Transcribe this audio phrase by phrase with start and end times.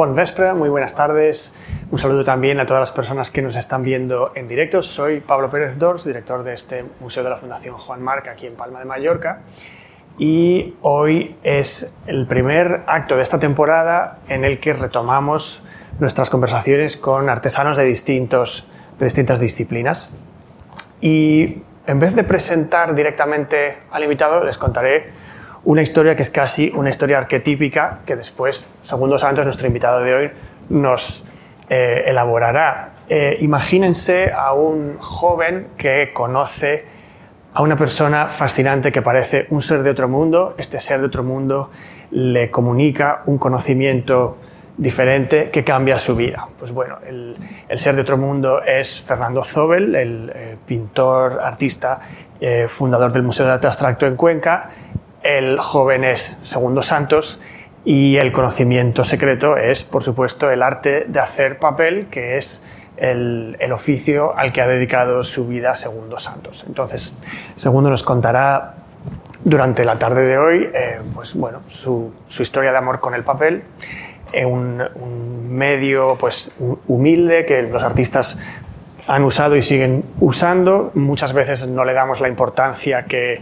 [0.00, 0.16] Bon
[0.56, 1.54] muy buenas tardes.
[1.90, 4.82] Un saludo también a todas las personas que nos están viendo en directo.
[4.82, 8.54] Soy Pablo Pérez Dors, director de este Museo de la Fundación Juan Marc aquí en
[8.54, 9.40] Palma de Mallorca.
[10.18, 15.62] Y hoy es el primer acto de esta temporada en el que retomamos
[15.98, 18.66] nuestras conversaciones con artesanos de, distintos,
[18.98, 20.08] de distintas disciplinas.
[21.02, 25.19] Y en vez de presentar directamente al invitado, les contaré
[25.64, 30.14] una historia que es casi una historia arquetípica que después, segundos antes, nuestro invitado de
[30.14, 30.30] hoy
[30.70, 31.24] nos
[31.68, 32.90] eh, elaborará.
[33.08, 36.84] Eh, imagínense a un joven que conoce
[37.52, 40.54] a una persona fascinante que parece un ser de otro mundo.
[40.56, 41.70] Este ser de otro mundo
[42.12, 44.38] le comunica un conocimiento
[44.76, 46.46] diferente que cambia su vida.
[46.58, 47.36] Pues bueno, el,
[47.78, 52.00] ser de otro mundo es Fernando Zobel, el eh, pintor, artista,
[52.68, 54.70] fundador del Museo de Arte Abstracto en Cuenca
[55.22, 57.40] el joven es Segundo Santos
[57.84, 62.64] y el conocimiento secreto es, por supuesto, el arte de hacer papel, que es
[62.96, 66.64] el, oficio al que ha dedicado su vida Segundo Santos.
[66.66, 67.14] Entonces,
[67.56, 68.74] Segundo nos contará
[69.44, 73.62] durante la tarde de hoy eh, pues, bueno, su, historia de amor con el papel,
[74.32, 76.52] en un, un, medio pues,
[76.86, 78.38] humilde que los artistas
[79.06, 80.92] han usado y siguen usando.
[80.94, 83.40] Muchas veces no le damos la importancia que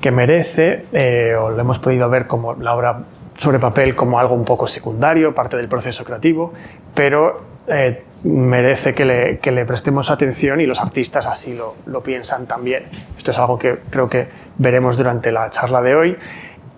[0.00, 3.04] que merece, eh, o lo hemos podido ver como la obra
[3.38, 6.52] sobre papel como algo un poco secundario, parte del proceso creativo,
[6.94, 12.02] pero eh, merece que le, que le, prestemos atención y los artistas así lo, lo,
[12.02, 12.84] piensan también.
[13.16, 16.16] Esto es algo que creo que veremos durante la charla de hoy.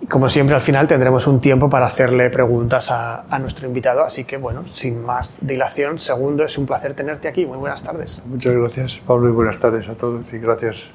[0.09, 4.25] Como siempre, al final tendremos un tiempo para hacerle preguntas a, a, nuestro invitado, así
[4.25, 7.45] que bueno, sin más dilación, segundo, es un placer tenerte aquí.
[7.45, 8.23] Muy buenas tardes.
[8.27, 10.91] Muchas gracias, Pablo, y buenas tardes a todos y gracias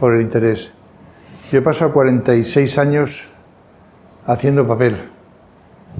[0.00, 0.72] por el interés.
[1.52, 3.28] Yo he pasado 46 años
[4.24, 5.10] haciendo papel,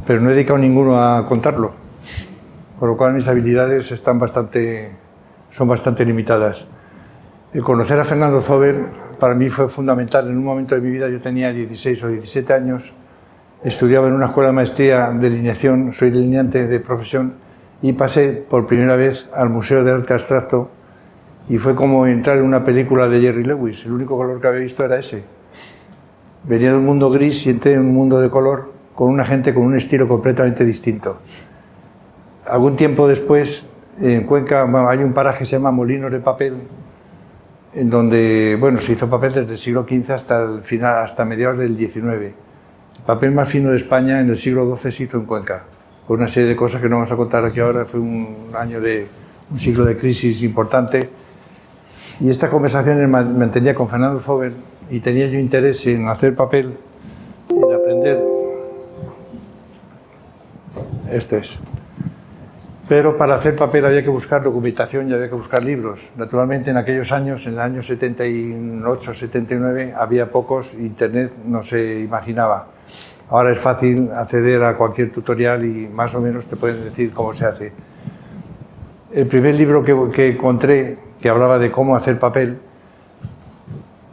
[0.07, 1.75] pero no he dedicado ninguno a contarlo,
[2.79, 4.93] con lo cual mis habilidades están bastante,
[5.51, 6.67] son bastante limitadas.
[7.53, 8.87] El conocer a Fernando Zobel
[9.21, 10.27] para mí fue fundamental.
[10.31, 12.91] En un momento de mi vida yo tenía 16 o 17 años,
[13.63, 17.35] estudiaba en una escuela de maestría de delineación, soy delineante de profesión,
[17.83, 20.71] y pasé por primera vez al Museo de Arte Abstracto
[21.51, 23.85] y fue como entrar en una película de Jerry Lewis.
[23.85, 25.42] El único color que había visto era ese
[26.45, 29.55] venía de un mundo gris y entré en un mundo de color con una gente
[29.55, 31.19] con un estilo completamente distinto.
[32.47, 33.69] Algún tiempo después,
[34.01, 36.57] en Cuenca hay un paraje que se llama Molinos de Papel,
[37.75, 41.59] en donde bueno, se hizo papel desde el siglo XV hasta, el final, hasta mediados
[41.59, 42.05] del XIX.
[42.05, 42.35] El
[43.07, 45.65] papel más fino de España en el siglo XII se hizo en Cuenca,
[46.07, 47.85] por una serie de cosas que no vamos a contar aquí ahora.
[47.85, 49.07] Fue un año de
[49.51, 51.09] un siglo de crisis importante.
[52.21, 54.55] Y esta conversación mantenía con Fernando Zobel,
[54.91, 56.77] y tenía yo interés en hacer papel,
[57.49, 58.23] en aprender.
[61.11, 61.59] Este es.
[62.89, 66.11] Pero para hacer papel había que buscar documentación y había que buscar libros.
[66.17, 72.69] Naturalmente en aquellos años, en el año 78, 79, había pocos, Internet no se imaginaba.
[73.31, 77.33] Ahora es fácil acceder a cualquier tutorial y más o menos te pueden decir cómo
[77.33, 77.73] se hace.
[79.11, 82.59] El primer libro que encontré que hablaba de cómo hacer papel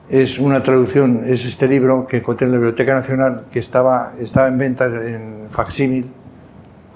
[0.10, 4.48] es una traducción, es este libro que encontré en la Biblioteca Nacional, que estaba, estaba
[4.48, 6.10] en venta en facsímil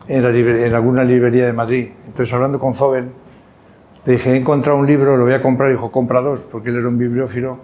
[0.07, 1.89] en, alguna librería de Madrid.
[2.07, 3.05] Entonces, hablando con Zobel,
[4.05, 5.69] le dije, he encontrado un libro, lo voy a comprar.
[5.69, 7.59] Dijo, compra dos, porque él era un bibliófilo.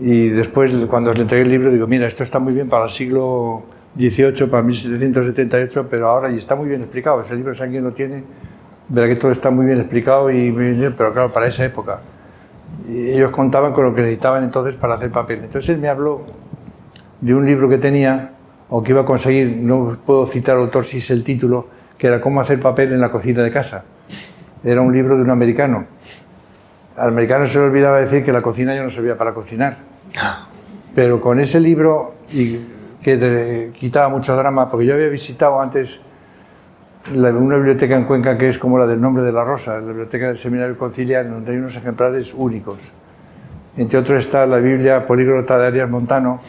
[0.00, 2.90] Y después, cuando le entregué el libro, digo, mira, esto está muy bien para el
[2.90, 3.62] siglo
[3.96, 7.20] XVIII, para 1778, pero ahora y está muy bien explicado.
[7.22, 8.24] Ese libro, si alguien lo tiene,
[8.88, 10.50] verá que todo está muy bien explicado, y,
[10.96, 12.00] pero claro, para esa época
[12.88, 15.40] y ellos contaban con lo que necesitaban entonces para hacer papel.
[15.44, 16.22] Entonces él me habló
[17.20, 18.32] de un libro que tenía
[18.68, 21.66] o que iba a conseguir, no puedo citar al autor si es el título,
[21.98, 23.84] que era Cómo hacer papel en la cocina de casa.
[24.64, 25.86] Era un libro de un americano.
[26.96, 29.76] Al americano se le olvidaba decir que la cocina ya no servía para cocinar.
[30.94, 32.58] Pero con ese libro, y
[33.02, 36.00] que quitaba mucho drama, porque yo había visitado antes
[37.10, 40.28] una biblioteca en Cuenca que es como la del nombre de la rosa, la biblioteca
[40.28, 42.78] del Seminario Conciliar, donde hay unos ejemplares únicos.
[43.76, 46.40] Entre otros está la Biblia políglota de Arias Montano,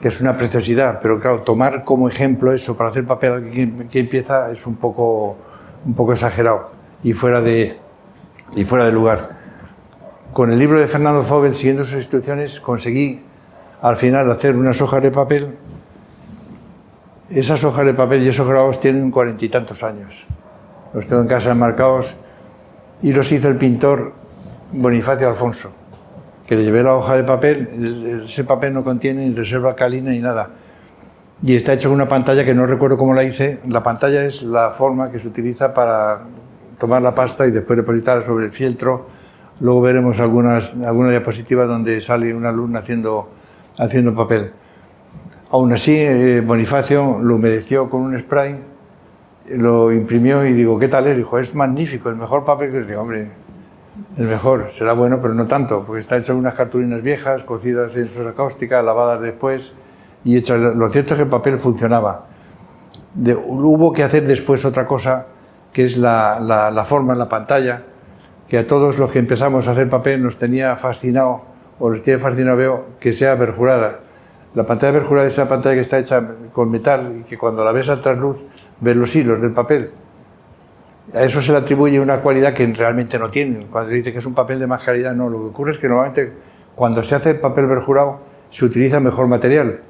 [0.00, 4.50] que es una preciosidad, pero claro, tomar como ejemplo eso para hacer papel que empieza
[4.50, 5.36] es un poco,
[5.84, 6.70] un poco exagerado
[7.04, 7.78] y fuera, de,
[8.56, 9.42] y fuera de lugar.
[10.32, 13.22] Con el libro de Fernando Zobel, siguiendo sus instrucciones, conseguí
[13.82, 15.58] al final hacer unas hojas de papel
[17.34, 20.26] esas hojas de papel y esos grabados tienen cuarenta y tantos años.
[20.92, 22.14] Los tengo en casa enmarcados
[23.02, 24.12] y los hizo el pintor
[24.72, 25.70] Bonifacio Alfonso,
[26.46, 30.20] que le llevé la hoja de papel, ese papel no contiene ni reserva calina ni
[30.20, 30.50] nada.
[31.42, 33.58] y está hecho con una pantalla que no recuerdo cómo la hice.
[33.68, 36.22] La pantalla es la forma que se utiliza para
[36.78, 39.06] tomar la pasta y después depositarla sobre el fieltro.
[39.60, 43.28] Luego veremos algunas, alguna diapositiva donde sale una alumna haciendo,
[43.76, 44.52] haciendo papel.
[45.52, 48.58] Aún así, eh, Bonifacio lo humedeció con un spray,
[49.50, 51.16] lo imprimió y digo, ¿qué tal es?
[51.16, 52.80] Dijo, es magnífico, el mejor papel que...
[52.84, 53.30] Digo, hombre,
[54.16, 57.94] el mejor, será bueno, pero no tanto, porque está hecho con unas cartulinas viejas, cocidas
[57.98, 59.74] en sosa cáustica, lavadas después
[60.24, 62.28] y hecho, lo cierto es que el papel funcionaba.
[63.14, 65.26] hubo que hacer después otra cosa,
[65.70, 67.82] que es la, la, forma en la pantalla,
[68.48, 71.42] que a todos los que empezamos a hacer papel nos tenía fascinado,
[71.78, 74.00] o les tiene fascinado, veo, que sea perjurada.
[74.54, 77.72] La pantalla perjurada es esa pantalla que está hecha con metal y que cuando la
[77.72, 78.38] ves a trasluz
[78.80, 79.90] ves los hilos del papel.
[81.14, 83.66] A eso se le atribuye una cualidad que realmente no tiene.
[83.70, 85.28] Cuando se dice que es un papel de más calidad, no.
[85.28, 86.32] Lo que ocurre es que normalmente
[86.74, 88.20] cuando se hace papel perjurado
[88.50, 89.80] se utiliza mejor material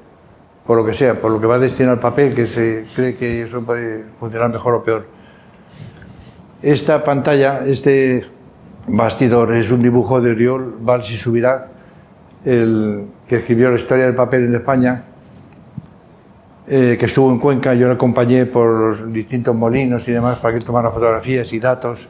[0.65, 3.43] por lo que sea, por lo que va destinado al papel, que se cree que
[3.43, 5.05] eso puede funcionar mejor o peor.
[6.61, 8.25] Esta pantalla, este
[8.87, 11.67] bastidor, es un dibujo de Oriol Valls y Subirá,
[12.45, 15.03] el que escribió la historia del papel en España,
[16.67, 20.57] eh, que estuvo en Cuenca, yo le acompañé por los distintos molinos y demás para
[20.57, 22.07] que tomara fotografías y datos.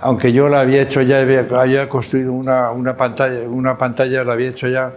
[0.00, 4.48] Aunque yo la había hecho ya, había, construido una, una, pantalla, una pantalla, la había
[4.48, 4.92] hecho ya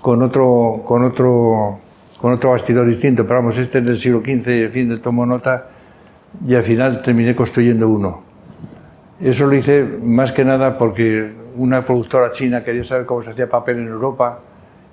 [0.00, 1.80] con otro, con otro,
[2.20, 5.24] con otro bastidor distinto, pero vamos, este es del siglo XV en fin, le tomo
[5.26, 5.68] nota
[6.46, 8.22] y al final terminé construyendo uno.
[9.20, 13.48] Eso lo hice más que nada porque una productora china quería saber cómo se hacía
[13.48, 14.40] papel en Europa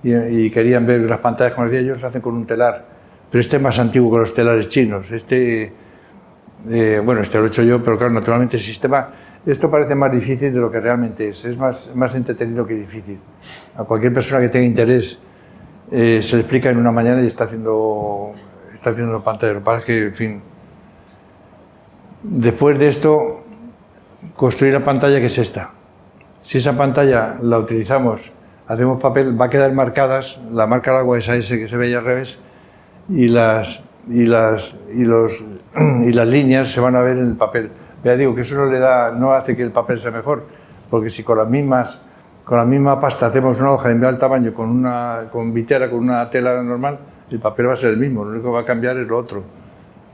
[0.03, 2.85] y, querían ver las pantallas, decía yo, se hacen con un telar.
[3.31, 5.09] Pero este es más antiguo que los telares chinos.
[5.11, 5.71] Este,
[6.69, 9.09] eh, bueno, este lo he hecho yo, pero claro, naturalmente el sistema
[9.45, 13.19] esto parece más difícil de lo que realmente es, es más, más entretenido que difícil.
[13.75, 15.19] A cualquier persona que tenga interés
[15.91, 18.33] eh, se le explica en una mañana y está haciendo,
[18.73, 19.53] está haciendo pantalla.
[19.53, 20.41] Lo que, en fin,
[22.23, 23.43] después de esto,
[24.35, 25.71] construir la pantalla que es esta.
[26.43, 28.31] Si esa pantalla la utilizamos,
[28.67, 31.77] hacemos papel, va a quedar marcadas, la marca del agua es a ese que se
[31.77, 32.37] ve ahí al revés,
[33.07, 35.41] y las, y las, y los,
[36.05, 37.71] y las líneas se van a ver en el papel.
[38.03, 40.43] Ya digo que eso no le da, no hace que el papel sea mejor,
[40.89, 41.99] porque si con las mismas,
[42.43, 45.99] con la misma pasta hacemos una hoja de igual tamaño con una, con vitera, con
[45.99, 46.99] una tela normal,
[47.31, 49.17] el papel va a ser el mismo, lo único que va a cambiar es lo
[49.17, 49.43] otro.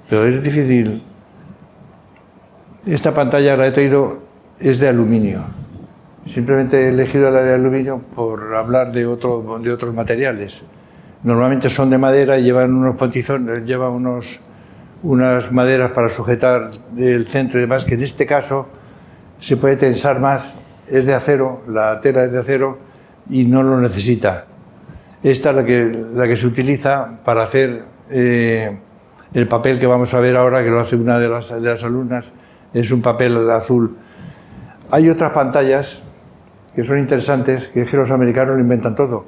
[0.08, 1.04] Pero es difícil.
[2.86, 4.20] Esta pantalla la he traído,
[4.60, 5.42] es de aluminio.
[6.26, 10.64] Simplemente he elegido la de aluminio por hablar de, otro, de otros materiales.
[11.24, 14.40] Normalmente son de madera y llevan unos pontizones, llevan unos
[15.04, 18.68] unas maderas para sujetar el centro y demás, que en este caso
[19.38, 20.54] se puede tensar más,
[20.90, 22.78] es de acero, la tela es de acero
[23.30, 24.46] y no lo necesita.
[25.24, 28.78] Esta es la que, la que se utiliza para hacer eh,
[29.34, 31.84] el papel que vamos a ver ahora, que lo hace una de las, de las
[31.84, 32.32] alumnas,
[32.74, 33.96] es un papel azul.
[34.92, 36.02] Hay otras pantallas
[36.76, 39.26] que son interesantes, que es que los americanos lo inventan todo,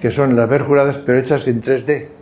[0.00, 2.20] que son las perjuradas pero hechas en 3D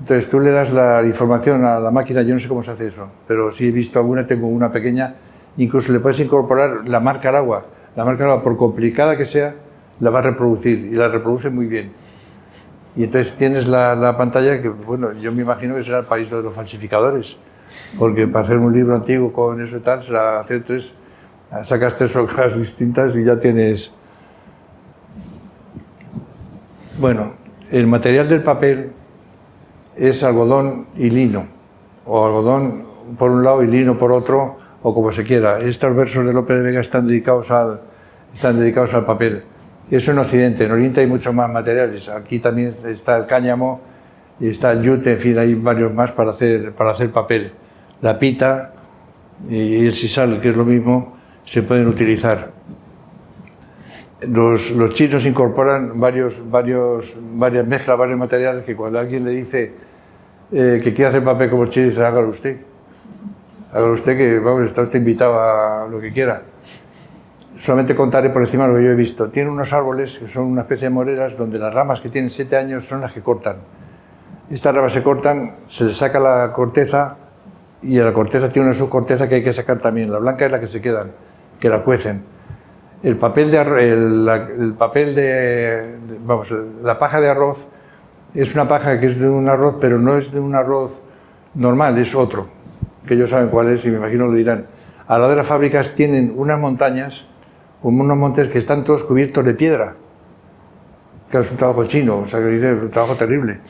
[0.00, 2.86] entonces tú le das la información a la máquina, yo no sé cómo se hace
[2.86, 5.14] eso, pero sí he visto alguna, tengo una pequeña,
[5.58, 7.66] incluso le puedes incorporar la marca al agua.
[7.96, 9.54] La marca al agua, por complicada que sea,
[10.00, 11.92] la va a reproducir y la reproduce muy bien.
[12.96, 16.42] Y entonces tienes la, pantalla que, bueno, yo me imagino que será el país de
[16.42, 17.36] los falsificadores,
[17.98, 20.94] porque para hacer un libro antiguo con eso y tal, será hacer tres,
[21.64, 23.92] sacas tres hojas distintas y ya tienes...
[26.98, 27.34] Bueno,
[27.70, 28.92] el material del papel
[29.96, 31.46] es algodón y lino,
[32.04, 32.84] o algodón
[33.18, 35.60] por un lado y lino por otro, o como se quiera.
[35.60, 37.80] Estos versos de López de Vega están dedicados al,
[38.32, 39.44] están dedicados al papel.
[39.90, 42.08] Eso en Occidente, en Oriente hay muchos más materiales.
[42.08, 43.80] Aquí también está el cáñamo
[44.38, 47.52] y está el yute, en fin, hay varios más para hacer, para hacer papel.
[48.00, 48.72] La pita
[49.48, 51.19] y el sisal, que es lo mismo,
[51.50, 52.52] se pueden utilizar.
[54.28, 59.72] Los, los chinos incorporan varios, varios, varias mezclas, varios materiales que cuando alguien le dice
[60.52, 62.56] eh, que quiere hacer papel como chile, dice, hágalo usted.
[63.72, 66.42] Hágalo usted que, vamos, está usted invitado a lo que quiera.
[67.56, 69.28] Solamente contaré por encima lo que yo he visto.
[69.28, 72.56] Tiene unos árboles que son una especie de moreras donde las ramas que tienen siete
[72.56, 73.56] años son las que cortan.
[74.48, 77.16] Estas ramas se cortan, se le saca la corteza
[77.82, 80.12] y a la corteza tiene una subcorteza que hay que sacar también.
[80.12, 81.10] La blanca es la que se quedan,
[81.60, 82.22] que la cuecen.
[83.02, 86.52] El papel de, el, el papel de, vamos,
[86.82, 87.68] la paja de arroz
[88.34, 91.00] es una paja que es de un arroz, pero no es de un arroz
[91.54, 92.48] normal, es otro,
[93.06, 94.66] que ellos saben cuál es y me imagino lo dirán.
[95.06, 97.26] Al lado de las fábricas tienen unas montañas,
[97.82, 99.94] unos montes que están todos cubiertos de piedra.
[101.30, 103.60] Que es un trabajo chino, o sea, que es un trabajo terrible.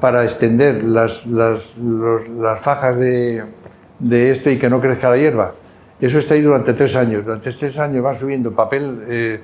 [0.00, 3.44] para extender las, las, las fajas de,
[3.98, 5.54] de, este y que no crezca la hierba.
[6.00, 7.24] Eso está ahí durante tres años.
[7.24, 9.40] Durante tres años van subiendo papel, eh,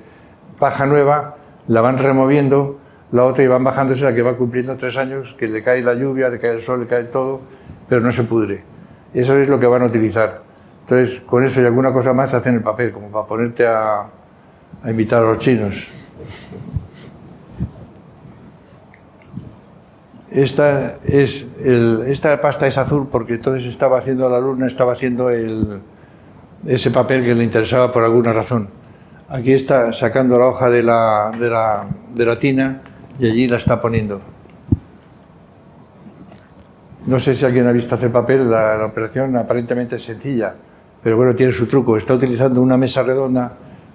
[0.59, 1.35] paja nueva,
[1.67, 2.79] la van removiendo,
[3.11, 5.95] la otra y van bajándose la que va cumpliendo tres años, que le cae la
[5.95, 7.41] lluvia, le cae el sol, le cae todo,
[7.89, 8.63] pero no se pudre.
[9.13, 10.41] Eso es lo que van a utilizar.
[10.81, 14.01] Entonces, con eso y alguna cosa más hacen el papel, como para ponerte a,
[14.83, 15.87] a invitar a los chinos.
[20.29, 25.79] Esta, es esta pasta es azul porque entonces estaba haciendo la luna, estaba haciendo el,
[26.65, 28.69] ese papel que le interesaba por alguna razón.
[29.29, 32.81] Aquí está sacando la hoja de la, de la, de la tina
[33.19, 34.21] y allí la está poniendo.
[37.05, 40.55] No sé si alguien ha visto hacer papel, la, operación aparentemente es sencilla,
[41.01, 41.97] pero bueno, tiene su truco.
[41.97, 43.51] Está utilizando una mesa redonda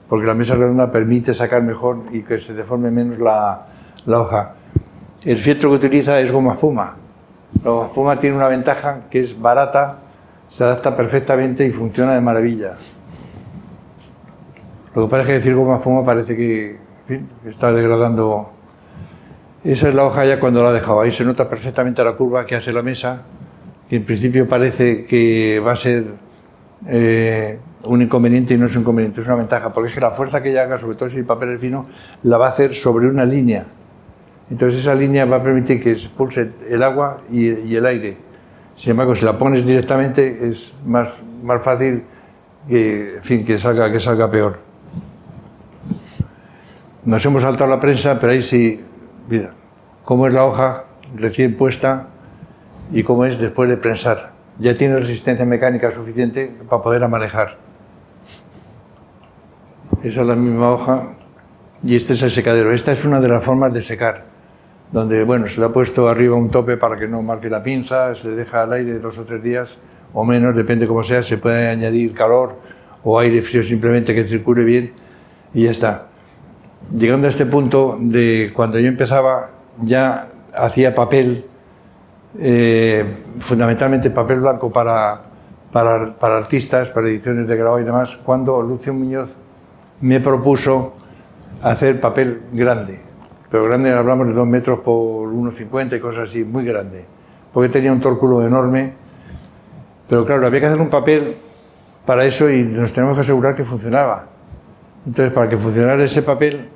[0.08, 3.66] porque la mesa redonda permite sacar mejor y que se deforme menos la,
[4.06, 4.54] la hoja.
[5.25, 6.96] El fieltro que utiliza es goma espuma.
[7.64, 9.98] La goma espuma tiene una ventaja que es barata,
[10.49, 12.76] se adapta perfectamente y funciona de maravilla.
[14.95, 16.76] Lo que pasa es que decir goma espuma parece que,
[17.47, 18.50] está degradando.
[19.64, 21.00] Esa es la hoja ya cuando la ha dejado.
[21.00, 23.25] Ahí se nota perfectamente la curva que hace la mesa,
[23.88, 26.05] que en principio parece que va a ser
[26.87, 30.11] eh, un inconveniente y no es un inconveniente, es una ventaja, porque es que la
[30.11, 31.87] fuerza que ella haga, sobre todo si el papel es fino,
[32.23, 33.67] la va a hacer sobre una línea
[34.50, 38.17] entonces esa línea va a permitir que expulse el agua y, el aire.
[38.78, 42.04] Sin embargo, si la pones directamente es más, más fácil
[42.68, 44.61] que, fin, que, salga, que salga peor.
[47.04, 48.80] Nos hemos saltado la prensa, pero ahí sí,
[49.28, 49.50] mira,
[50.04, 50.85] cómo es la hoja
[51.16, 52.06] recién puesta
[52.92, 54.30] y cómo es después de prensar.
[54.61, 57.56] Ya tiene resistencia mecánica suficiente para poderla manejar.
[60.04, 61.16] Esa es la misma hoja
[61.82, 62.73] y este es el secadero.
[62.73, 64.27] Esta es una de las formas de secar
[64.92, 68.14] donde bueno, se le ha puesto arriba un tope para que no marque la pinza,
[68.14, 69.78] se le deja al aire dos o tres días
[70.14, 72.57] o menos, depende cómo sea, se puede añadir calor
[73.04, 74.92] o aire frío simplemente que circule bien
[75.52, 76.07] y ya está.
[76.97, 79.50] Llegando a este punto de cuando yo empezaba
[79.83, 81.45] ya hacía papel,
[82.38, 83.04] eh,
[83.40, 85.21] fundamentalmente papel blanco para,
[85.71, 89.35] para, para, artistas, para ediciones de grabado y demás, cuando Lucio Muñoz
[90.00, 90.95] me propuso
[91.62, 93.08] hacer papel grande
[93.50, 97.05] pero grande hablamos de 2 metros por 1,50 y cosas así, muy grande,
[97.52, 98.93] porque tenía un tórculo enorme,
[100.09, 101.37] pero claro, había que hacer un papel
[102.05, 104.26] para eso y nos tenemos que asegurar que funcionaba.
[105.07, 106.69] Entonces, para que funcionara ese papel,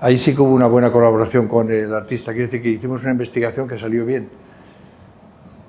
[0.00, 3.12] ahí sí que hubo una buena colaboración con el artista, quiere decir que hicimos una
[3.12, 4.28] investigación que salió bien.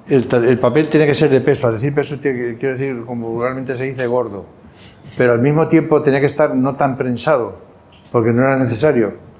[0.07, 3.75] El, el papel tiene que ser de peso, al decir peso quiero decir, como vulgarmente
[3.75, 4.45] se dice, gordo,
[5.17, 7.57] pero al mismo tiempo tenía que estar no tan prensado,
[8.11, 9.32] porque no era necesario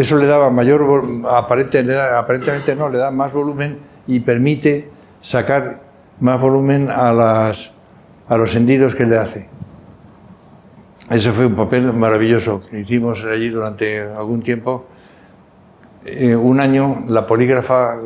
[0.00, 4.88] eso le daba mayor, aparentemente no, le da más volumen y permite
[5.20, 5.80] sacar
[6.20, 7.72] más volumen a, las,
[8.28, 9.48] a los hendidos que le hace.
[11.10, 14.86] Ese fue un papel maravilloso que hicimos allí durante algún tiempo.
[16.06, 17.98] Eh, un año la polígrafa,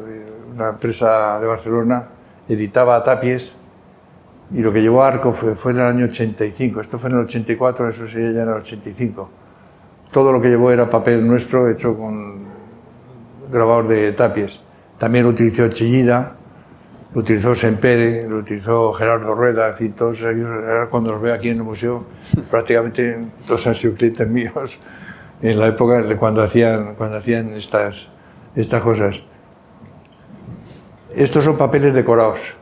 [0.53, 2.09] una empresa de Barcelona,
[2.49, 3.57] editaba a Tapies
[4.51, 6.81] y lo que llevó a Arco fue, fue en el año 85.
[6.81, 9.31] Esto fue en el 84, eso sería ya en el 85
[10.11, 12.45] todo lo que llevó era papel nuestro hecho con
[13.51, 14.63] grabador de tapies.
[14.99, 16.37] También lo utilizó Chillida,
[17.15, 20.49] lo utilizó Sempere, lo utilizó Gerardo Rueda, en fin, todos ellos,
[20.91, 22.05] cuando los veo aquí en el museo,
[22.51, 24.79] prácticamente todos han sido clientes míos
[25.43, 28.09] en la época de cuando hacían, cuando hacían estas,
[28.55, 29.23] estas cosas.
[31.15, 32.57] Estos son papeles decorados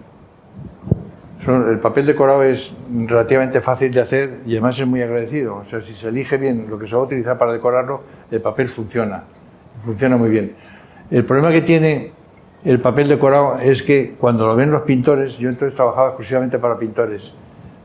[1.47, 2.75] el papel decorado es
[3.07, 5.57] relativamente fácil de hacer y además es muy agradecido.
[5.57, 8.41] O sea, si se elige bien lo que se va a utilizar para decorarlo, el
[8.41, 9.25] papel funciona.
[9.85, 10.55] Funciona muy bien.
[11.11, 12.13] El problema que tiene
[12.65, 16.79] el papel decorado es que cuando lo ven los pintores, yo entonces trabajaba exclusivamente para
[16.79, 17.35] pintores,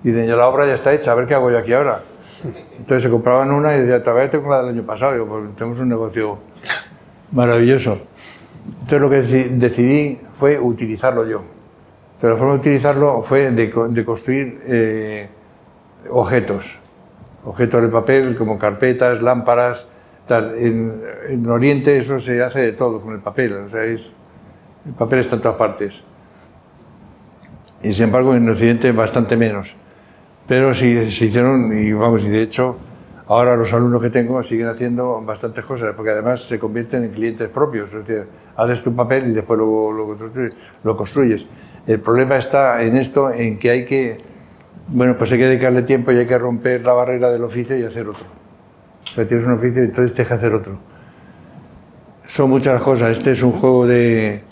[0.04, 2.01] dicen, ya la obra ya está hecha, a ver qué hago yo aquí ahora.
[2.78, 5.80] Entonces se compraban una y decían, todavía tengo la del año pasado, digo, pues tenemos
[5.80, 6.38] un negocio
[7.34, 8.00] maravilloso.
[8.82, 11.59] Entonces lo que decidí fue utilizarlo yo.
[12.20, 15.30] Pero la forma de utilizarlo fue de, construir eh,
[16.10, 16.78] objetos,
[17.46, 19.88] objetos de papel como carpetas, lámparas.
[20.28, 20.56] Tal.
[20.58, 24.14] En, en, Oriente eso se hace de todo con el papel, o sea, es,
[24.86, 26.04] el papel está en todas partes.
[27.82, 29.76] Y sin embargo en Occidente bastante menos.
[30.48, 32.78] Pero sí se hicieron, y vamos, y de hecho
[33.30, 37.48] ahora los alumnos que tengo siguen haciendo bastantes cosas, porque además se convierten en clientes
[37.48, 37.94] propios.
[37.94, 41.48] Es decir, haces tu papel y después lo, construyes.
[41.89, 44.19] El problema está en esto, en que hay que,
[44.89, 47.84] bueno, pues hay que dedicarle tiempo y hay que romper la barrera del oficio y
[47.84, 48.27] hacer otro.
[49.03, 50.77] O sea, tienes un oficio y entonces tienes que hacer otro.
[52.27, 53.17] Son muchas cosas.
[53.17, 54.43] Este es un juego de,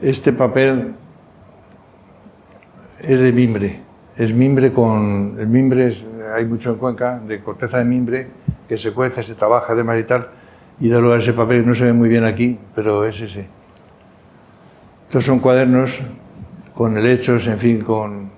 [0.00, 0.94] Este papel
[3.02, 3.82] es de mimbre.
[4.16, 5.36] Es mimbre con.
[5.38, 8.26] El mimbre es, hay mucho en Cuenca, de corteza de mimbre,
[8.66, 9.82] que se cuece, se trabaja de
[10.80, 11.66] y y da lugar a ese papel.
[11.66, 13.48] No se ve muy bien aquí, pero es ese.
[15.08, 16.00] Estos son cuadernos
[16.78, 18.30] con helechos, en fin, con.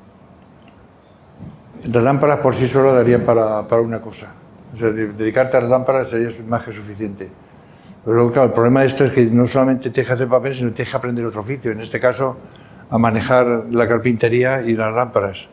[1.92, 4.32] Las lámparas por sí solo darían para, para una cosa.
[4.72, 7.28] O sea, dedicarte a las lámparas sería más que suficiente.
[8.02, 10.70] Pero claro, el problema de esto es que no solamente tienes que hacer papel, sino
[10.72, 11.70] tienes que aprender otro oficio.
[11.70, 12.38] En este caso,
[12.88, 15.46] a manejar la carpintería y las lámparas.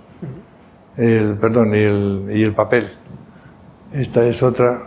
[0.96, 2.90] El, perdón, y el, y el papel.
[3.92, 4.80] Esta es otra.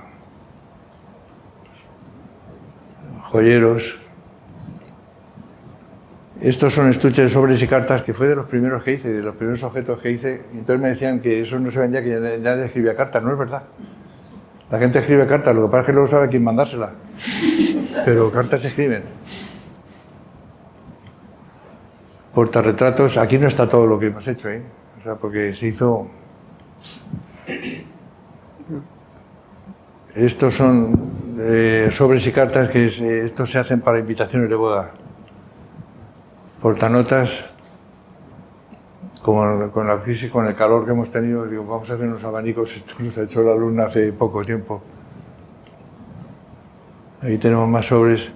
[3.25, 4.00] Joyeros.
[6.41, 9.23] Estos son estuches de sobres y cartas que fue de los primeros que hice, de
[9.23, 10.43] los primeros objetos que hice.
[10.53, 13.23] Entonces me decían que eso no se vendía, que nadie escribía cartas.
[13.23, 13.65] No es verdad.
[14.71, 16.93] La gente escribe cartas, lo que pasa es que luego sabe quién mandársela.
[18.07, 19.03] Pero cartas se escriben.
[22.33, 24.63] Portarretratos, aquí no está todo lo que hemos hecho, ¿eh?
[24.99, 26.09] O sea, porque se hizo.
[30.15, 32.87] Estos son eh, sobres y cartas que
[33.27, 34.93] estos se hacen para invitaciones de boda.
[36.61, 37.45] Portanotas,
[39.23, 42.25] como con la crisis, con el calor que hemos tenido, digo, vamos a hacer unos
[42.25, 44.83] abanicos, esto nos ha hecho la luna hace poco tiempo.
[47.23, 48.33] Aquí tenemos más sobres.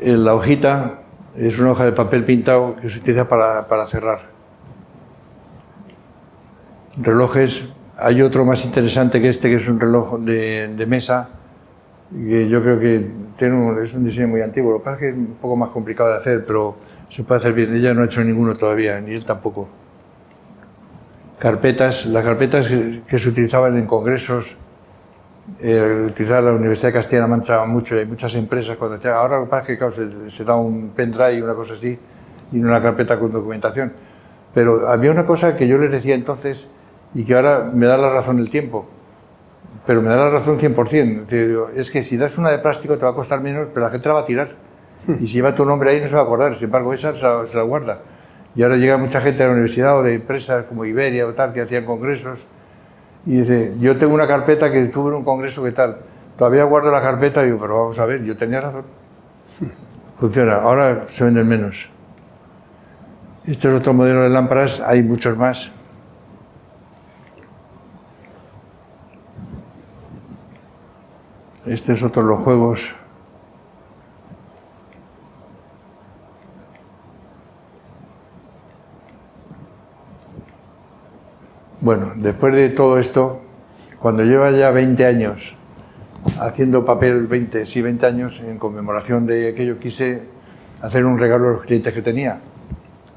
[0.00, 1.00] La hojita
[1.36, 4.20] es una hoja de papel pintado que se utiliza para, para cerrar.
[6.96, 11.30] Relojes, hay otro más interesante que este, que es un reloj de, mesa,
[12.10, 14.72] que yo creo que tiene es un diseño muy antiguo.
[14.72, 16.76] Lo que pasa es que es un poco más complicado de hacer, pero
[17.10, 17.74] se puede hacer bien.
[17.74, 19.68] Ella no ha hecho ninguno todavía, ni él tampoco.
[21.38, 24.56] Carpetas, las carpetas que, se utilizaban en congresos,
[25.60, 29.78] eh, la Universidad de Castilla-La mucho, hay muchas empresas cuando ahora lo que pasa es
[29.78, 31.98] que se, da un pendrive y una cosa así,
[32.52, 33.92] y una carpeta con documentación.
[34.54, 36.68] Pero había una cosa que yo les decía entonces
[37.14, 38.86] y que ahora me da la razón el tiempo,
[39.86, 41.70] pero me da la razón 100%.
[41.74, 44.08] Es que si das una de plástico te va a costar menos, pero la gente
[44.08, 44.48] la va a tirar.
[45.08, 47.56] Y si lleva tu nombre ahí no se va a acordar, sin embargo esa se
[47.56, 48.00] la, guarda.
[48.54, 51.52] Y ahora llega mucha gente de la universidad o de empresas como Iberia o tal
[51.52, 52.44] que hacían congresos
[53.26, 55.98] y dice, yo tengo una carpeta que tuve en un congreso que tal,
[56.36, 58.84] todavía guardo la carpeta y digo, pero vamos a ver, yo tenía razón.
[60.16, 61.88] Funciona, ahora se venden menos.
[63.46, 65.72] Este es otro modelo de lámparas, hay muchos más.
[71.66, 72.94] Este es otro de los juegos.
[81.82, 83.40] Bueno, después de todo esto,
[84.00, 85.56] cuando lleva ya 20 años
[86.38, 90.20] haciendo papel, 20, sí, 20 años, en conmemoración de aquello, quise
[90.82, 92.40] hacer un regalo a los clientes que tenía.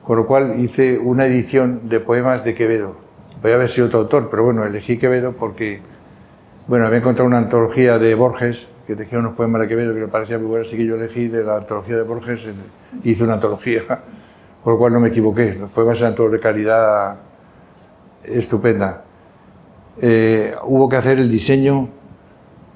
[0.01, 2.95] Con lo cual hice una edición de poemas de Quevedo.
[3.41, 5.81] Voy a haber sido otro autor, pero bueno, elegí Quevedo porque,
[6.69, 10.07] bueno, había encontrado una antología de Borges, que elegía unos poemas de Quevedo que me
[10.07, 12.47] parecía muy buena, así que yo elegí de la antología de Borges,
[13.03, 13.81] hice una antología,
[14.63, 15.55] con lo cual no me equivoqué.
[15.55, 17.17] Los poemas eran todos de calidad
[18.23, 19.03] estupenda.
[20.01, 21.89] Eh, hubo que hacer el diseño,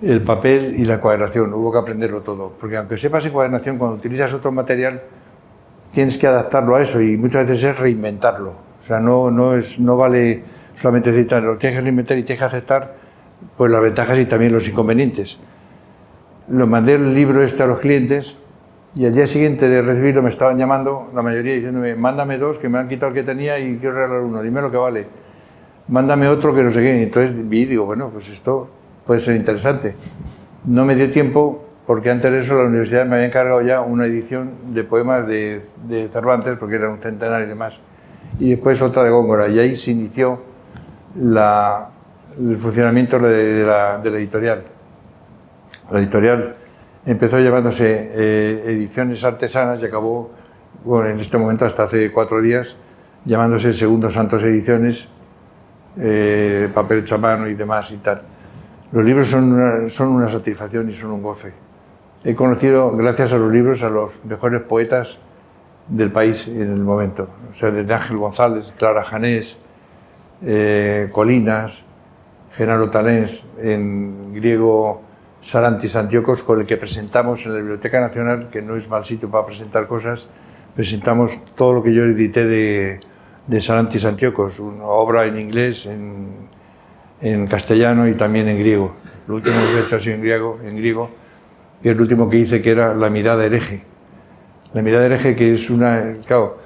[0.02, 4.34] el papel y la encuadernación, hubo que aprenderlo todo, porque aunque sepas encuadernación, cuando utilizas
[4.34, 5.02] otro material,
[5.92, 8.52] tienes que adaptarlo a eso y muchas veces es reinventarlo.
[8.52, 10.44] O sea, no, no, es, no vale
[10.80, 12.94] solamente decir, lo tienes que reinventar y tienes que aceptar
[13.56, 15.40] pues, las ventajas y también los inconvenientes.
[16.50, 18.38] Lo mandé el libro este a los clientes
[18.96, 22.70] y al día siguiente de recibirlo me estaban llamando, la mayoría diciéndome, mándame dos, que
[22.70, 25.08] me han quitado el que tenía y quiero regalar uno, dime lo que vale
[25.88, 27.04] mándame otro que no sé qué.
[27.04, 28.70] Entonces vi y digo, bueno, pues esto
[29.06, 29.96] puede ser interesante.
[30.66, 34.06] No me dio tiempo porque antes de eso la universidad me había encargado ya una
[34.06, 37.80] edición de poemas de, de Cervantes, porque era un centenario y demás,
[38.40, 39.48] y después otra de Góngora.
[39.48, 40.42] Y ahí se inició
[41.16, 41.88] la,
[42.38, 44.64] el funcionamiento de la, de la, editorial.
[45.90, 46.56] La editorial
[47.06, 50.32] empezó llamándose eh, Ediciones Artesanas y acabó,
[50.84, 52.76] bueno, en este momento hasta hace cuatro días,
[53.24, 55.08] llamándose Segundo Santos Ediciones
[56.00, 58.22] eh, papel hecho a mano y demás y tal.
[58.92, 61.54] Los libros son una, son una satisfacción y son un goce.
[62.24, 65.20] He conocido, gracias a los libros, a los mejores poetas
[65.88, 67.28] del país en el momento.
[67.52, 69.58] O sea, desde Ángel González, Clara Janés,
[70.44, 71.84] eh, Colinas,
[72.56, 75.02] Genaro Talens, en griego
[75.42, 79.30] Sarantis Antiocos, con el que presentamos en la Biblioteca Nacional, que no es mal sitio
[79.30, 80.30] para presentar cosas,
[80.76, 83.00] presentamos todo lo que yo edité de,
[83.48, 86.28] de Sarantis Antiocos, una obra en inglés, en,
[87.22, 88.96] en, castellano y también en griego.
[89.28, 91.10] Lo último que he hecho ha sido en griego, en griego,
[91.82, 93.84] que el último que hice, que era La mirada hereje.
[94.74, 96.18] La mirada hereje que es una...
[96.26, 96.58] Claro,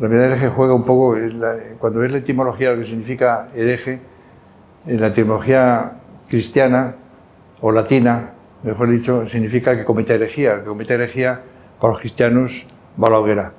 [0.00, 1.16] la mirada hereje juega un poco...
[1.78, 4.00] cuando ves la etimología, lo que significa hereje,
[4.86, 5.92] en la etimología
[6.26, 6.94] cristiana
[7.60, 8.30] o latina,
[8.62, 10.60] mejor dicho, significa que comete herejía.
[10.60, 11.40] Que comete herejía
[11.78, 12.66] para los cristianos
[13.02, 13.52] va a la hoguera.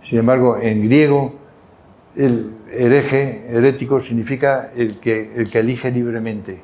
[0.00, 1.43] Sin embargo, en griego,
[2.16, 6.60] el hereje, herético, significa el que, el que elige libremente.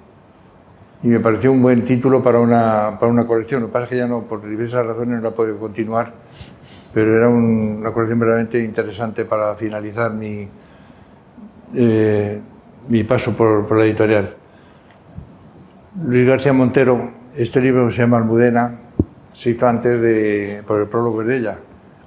[1.03, 3.63] Y me pareció un buen título para una, para una colección.
[3.63, 6.13] Lo que pasa es que ya no, por diversas razones, no la podido continuar,
[6.93, 10.49] pero era una colección verdaderamente interesante para finalizar mi,
[11.75, 12.41] eh,
[12.89, 14.35] mi paso por, por la editorial.
[16.05, 18.79] Luis García Montero, este libro que se llama Almudena,
[19.33, 21.59] se hizo antes de, por el prólogo de ella,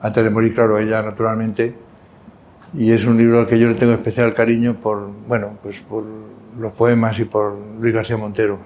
[0.01, 1.75] antes de morir, claro, ella naturalmente,
[2.73, 6.03] y es un libro al que yo le tengo especial cariño por, bueno, pues por
[6.57, 8.59] los poemas y por Luis García Montero.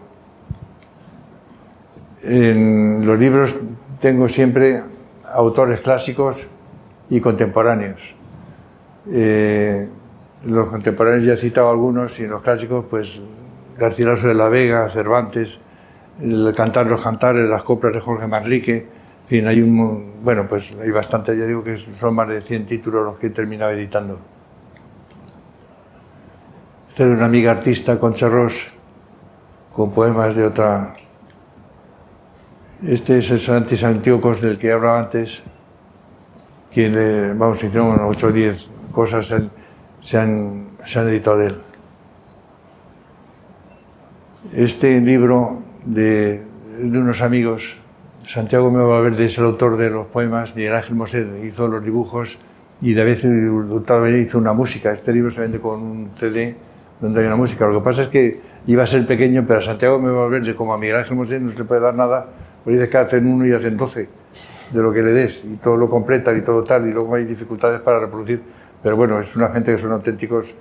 [2.23, 3.55] En los libros
[3.99, 4.81] tengo siempre
[5.23, 6.47] autores clásicos
[7.09, 8.15] y contemporáneos.
[9.11, 9.87] Eh,
[10.45, 13.21] los contemporáneos ya he citado algunos y los clásicos, pues
[13.77, 15.59] Garcilaso de la Vega, Cervantes,
[16.21, 18.87] el Cantar los Cantares, las coplas de Jorge Manrique,
[19.27, 22.65] en fin, hay un, bueno, pues hay bastante, ya digo que son más de 100
[22.65, 24.17] títulos los que he terminado editando.
[26.87, 28.53] Este de una amiga artista, Concha Ross,
[29.73, 30.95] con poemas de otra.
[32.81, 35.43] Este es el Santis Antíocos del que hablaba antes,
[36.71, 39.27] quien, vamos, hicieron 8 o 10 cosas,
[39.99, 41.55] se han, se han editado de él.
[44.53, 46.45] Este libro de,
[46.79, 47.75] de unos amigos,
[48.27, 52.39] Santiago Meo Valverde es el autor de los poemas, Miguel Ángel Moset hizo los dibujos
[52.81, 54.91] y de vez en hizo una música.
[54.91, 56.53] Este libro se vende con un CD
[56.99, 57.65] donde hay una música.
[57.67, 60.77] Lo que pasa es que iba a ser pequeño, pero a Santiago Meo como a
[60.77, 62.27] Miguel Ángel Moset, no se le puede dar nada,
[62.65, 64.09] pues dice que hacen uno y hacen doce
[64.71, 67.23] de lo que le des y todo lo completan y todo tal y luego hay
[67.23, 68.41] dificultades para reproducir.
[68.83, 70.53] Pero bueno, es una gente que son auténticos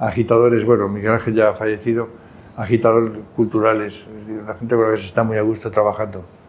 [0.00, 0.64] agitadores.
[0.64, 2.08] Bueno, Miguel Ángel ya ha fallecido
[2.56, 4.08] agitadores culturales,
[4.44, 6.41] la gente con la que se está muy a gusto trabajando.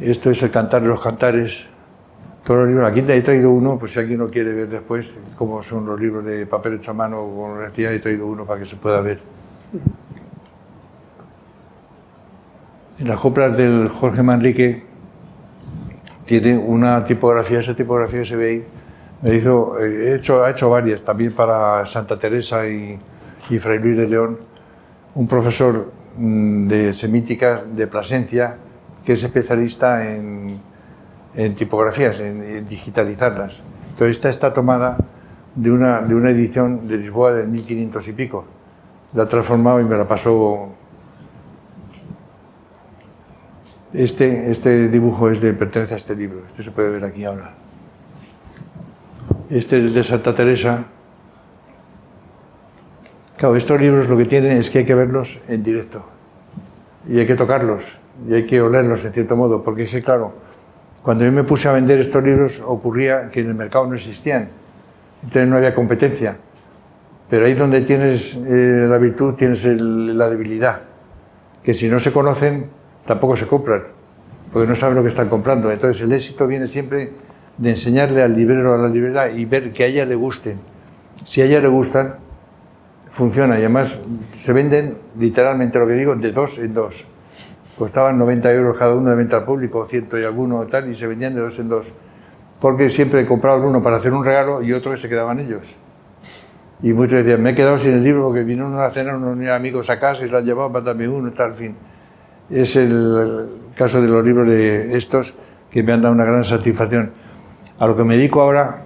[0.00, 1.66] Esto es el cantar de los cantares.
[2.44, 2.90] Todos los libros.
[2.90, 6.24] Aquí he traído uno, pues si alguien lo quiere ver después, cómo son los libros
[6.24, 9.20] de papel hecho a mano, como decía, he traído uno para que se pueda ver.
[12.98, 14.82] En las coplas del Jorge Manrique
[16.24, 18.64] tiene una tipografía, esa tipografía se ve ahí,
[19.22, 22.98] me hizo, eh, he hecho, ha hecho varias, también para Santa Teresa y,
[23.50, 24.38] y Fray Luis de León,
[25.14, 28.56] un profesor mm, de semítica de Plasencia,
[29.08, 30.60] que es especialista en,
[31.54, 33.62] tipografías, en, digitalizarlas.
[33.88, 34.98] Entonces, esta está tomada
[35.54, 38.44] de una, de una edición de Lisboa del 1500 y pico.
[39.14, 40.68] La ha transformado y me la pasó.
[43.94, 47.54] Este, este dibujo es de, pertenece a este libro, este se puede ver aquí ahora.
[49.48, 50.84] Este es de Santa Teresa,
[53.38, 56.04] Claro, estos libros lo que tienen es que hay que verlos en directo
[57.08, 60.32] y hay que tocarlos y hay que olerlos en cierto modo, porque es que, claro,
[61.02, 64.48] cuando yo me puse a vender estos libros ocurría que en el mercado no existían,
[65.22, 66.36] entonces no había competencia.
[67.30, 70.80] Pero ahí donde tienes eh, la virtud tienes la debilidad,
[71.62, 72.66] que si no se conocen
[73.06, 73.84] tampoco se compran,
[74.52, 75.70] porque no saben lo que están comprando.
[75.70, 77.12] Entonces el éxito viene siempre
[77.56, 80.58] de enseñarle al librero a la librera y ver que a ella le gusten.
[81.24, 82.16] Si a ella le gustan,
[83.10, 83.98] funciona y además
[84.36, 87.04] se venden literalmente lo que digo de dos en dos.
[87.78, 91.06] Costaban 90 euros cada uno de venta al público, ciento y alguno tal, y se
[91.06, 91.86] vendían de dos en dos.
[92.60, 95.76] Porque siempre compraban uno para hacer un regalo y otro que se quedaban ellos.
[96.82, 99.90] Y muchos decían, me he quedado sin el libro porque vino a cena unos amigos
[99.90, 101.76] a casa y lo han llevado para darme uno, tal, fin.
[102.50, 105.34] Es el caso de los libros de estos
[105.70, 107.12] que me han dado una gran satisfacción.
[107.78, 108.82] A lo que me dedico ahora,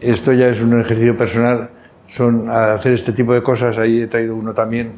[0.00, 1.70] esto ya es un ejercicio personal,
[2.06, 3.78] son hacer este tipo de cosas.
[3.78, 4.92] Ahí he traído uno también,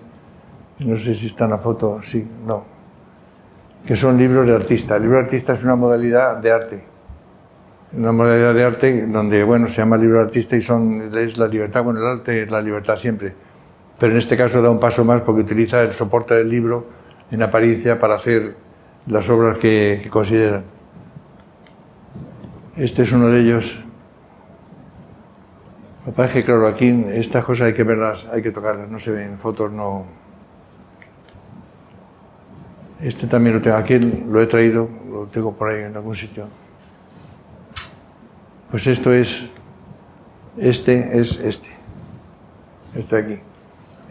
[0.80, 2.64] no sé si está en la foto, sí, no,
[3.86, 4.96] que son libros de artista.
[4.96, 6.84] El libro de artista es una modalidad de arte,
[7.92, 11.48] una modalidad de arte donde, bueno, se llama libro de artista y son, es la
[11.48, 13.34] libertad, bueno, el arte es la libertad siempre,
[13.98, 16.86] pero en este caso da un paso más porque utiliza el soporte del libro
[17.30, 18.54] en apariencia para hacer
[19.06, 20.64] las obras que, que consideran.
[22.76, 23.84] Este es uno de ellos,
[26.08, 28.88] lo que pasa es que, claro, aquí estas cosas hay que verlas, hay que tocarlas,
[28.88, 30.06] no se ven, fotos no.
[33.00, 36.48] Este también lo tengo, aquí lo he traído, lo tengo por ahí en algún sitio.
[38.70, 39.46] Pues esto es,
[40.56, 41.68] este es este,
[42.94, 43.40] este aquí.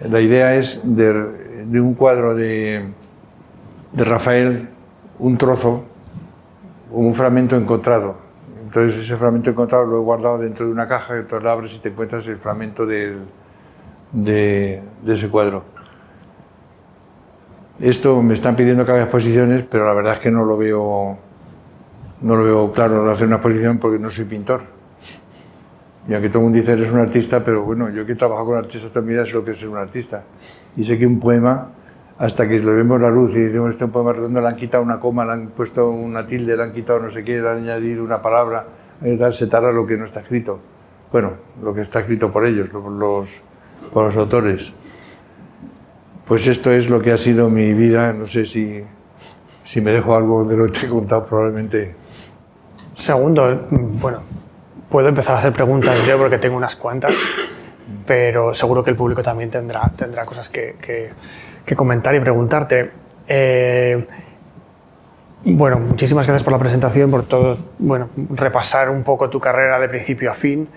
[0.09, 2.85] La idea es de, un cuadro de,
[3.91, 4.69] de Rafael,
[5.19, 5.85] un trozo,
[6.91, 8.17] un fragmento encontrado.
[8.63, 11.79] Entonces ese fragmento encontrado lo he guardado dentro de una caja, entonces la abres y
[11.79, 13.15] te encuentras el fragmento de,
[14.11, 15.63] de, ese cuadro.
[17.79, 21.15] Esto me están pidiendo que haga exposiciones, pero la verdad es que no lo veo,
[22.21, 24.61] no lo veo claro hacer una exposición porque no soy pintor.
[26.07, 28.47] Y aunque todo el mundo dice eres un artista, pero bueno, yo que he trabajado
[28.47, 30.23] con artistas también sé lo que es ser un artista.
[30.75, 31.69] Y sé que un poema
[32.17, 34.55] hasta que le vemos la luz y decimos este es un poema redondo, le han
[34.55, 37.47] quitado una coma, le han puesto una tilde, le han quitado no sé qué, le
[37.47, 38.65] han añadido una palabra,
[39.31, 40.59] se tarda lo que no está escrito.
[41.11, 43.29] Bueno, lo que está escrito por ellos, los,
[43.93, 44.73] por los autores.
[46.27, 48.83] Pues esto es lo que ha sido mi vida, no sé si,
[49.63, 51.95] si me dejo algo de lo que te he contado probablemente.
[52.97, 54.21] Segundo, bueno,
[54.89, 57.13] puedo empezar a hacer preguntas yo porque tengo unas cuantas,
[58.05, 60.75] pero seguro que el público también tendrá, tendrá cosas que,
[61.65, 62.91] que comentar y preguntarte.
[63.27, 64.07] Eh,
[65.43, 69.87] bueno, muchísimas gracias por la presentación, por todo, bueno, repasar un poco tu carrera de
[69.87, 70.67] principio a fin,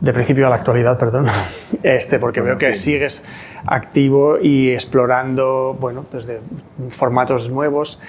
[0.00, 1.26] de principio a la actualidad, perdón,
[1.82, 3.24] este, porque veo que sigues
[3.66, 6.40] activo y explorando, bueno, desde
[6.88, 8.00] formatos nuevos,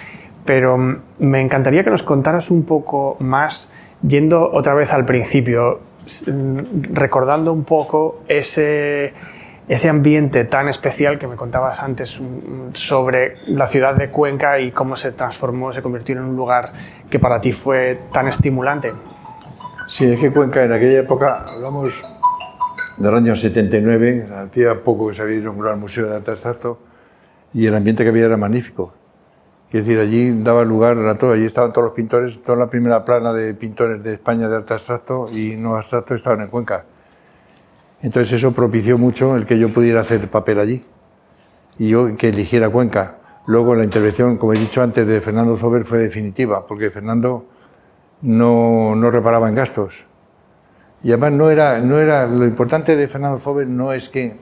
[0.45, 0.77] pero
[1.19, 3.69] me encantaría que nos contaras un poco más,
[4.01, 5.82] yendo otra vez al principio,
[6.93, 9.13] recordando un poco ese
[9.71, 12.21] ese ambiente tan especial que me contabas antes
[12.73, 16.73] sobre la ciudad de Cuenca y cómo se transformó, se convirtió en un lugar
[17.10, 18.91] que para ti fue tan estimulante.
[19.91, 22.01] Sí, es que Cuenca en aquella época, hablamos
[22.95, 26.80] del año 79, hacía poco que se había inaugurado el Museo de Arte Abstracto
[27.54, 28.93] y el ambiente que había era magnífico.
[29.69, 33.04] Es decir, allí daba lugar a todo, allí estaban todos los pintores, toda la primera
[33.04, 36.86] plana de pintores de España de arte abstracto y no abstracto estaban en Cuenca.
[38.01, 40.86] Entonces eso propició mucho el que yo pudiera hacer papel allí
[41.77, 43.17] y yo que eligiera Cuenca.
[43.45, 47.45] Luego la intervención, como he dicho antes, de Fernando Zober fue definitiva, porque Fernando
[48.21, 50.05] no, no reparaba en gastos.
[51.03, 54.38] Y además no era, no era, lo importante de Fernando Zober no es que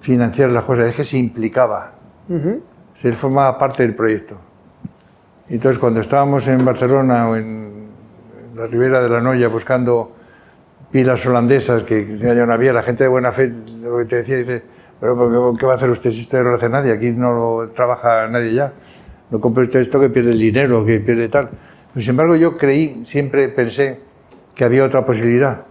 [0.00, 1.92] financiara las cosas, es que se implicaba.
[2.94, 4.36] Se formaba parte del proyecto.
[5.48, 7.88] Entonces cuando estábamos en Barcelona o en
[8.54, 10.12] la ribera de la Noya buscando
[10.90, 14.36] pilas holandesas que ya no había, la gente de buena fe, lo que te decía,
[14.36, 14.62] dice,
[15.00, 16.92] pero ¿qué va a hacer usted si usted no lo hace nadie?
[16.92, 18.72] Aquí no lo trabaja nadie ya.
[19.30, 21.50] No compre usted esto que pierde el dinero, que pierde tal.
[21.92, 24.00] Pero, sin embargo, yo creí, siempre pensé
[24.54, 25.64] que había otra posibilidad,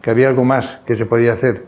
[0.00, 1.64] que había algo más que se podía hacer.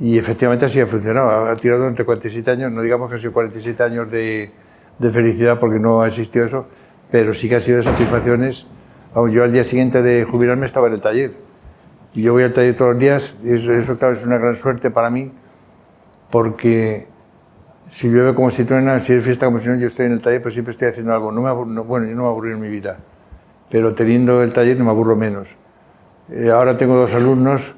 [0.00, 1.46] Y efectivamente así ha funcionado.
[1.46, 4.50] Ha tirado entre 47 años, no digamos que ha sido 47 años de,
[4.98, 6.66] de felicidad porque no ha existido eso,
[7.10, 8.66] pero sí que ha sido de satisfacciones.
[9.14, 11.32] Yo al día siguiente de jubilarme estaba en el taller
[12.14, 14.90] y yo voy al taller todos los días, y eso, claro, es una gran suerte
[14.90, 15.32] para mí,
[16.30, 17.06] porque
[17.88, 20.22] si llueve como si truena, si es fiesta como si no, yo estoy en el
[20.22, 21.32] taller, pero siempre estoy haciendo algo.
[21.32, 21.50] No me
[21.82, 22.98] bueno, yo no me aburro en mi vida,
[23.72, 25.48] pero teniendo el taller no me aburro menos.
[26.28, 27.74] Eh, ahora tengo dos alumnos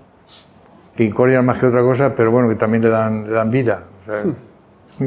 [0.96, 3.84] que incordian más que otra cosa, pero bueno, que también le dan, le dan vida.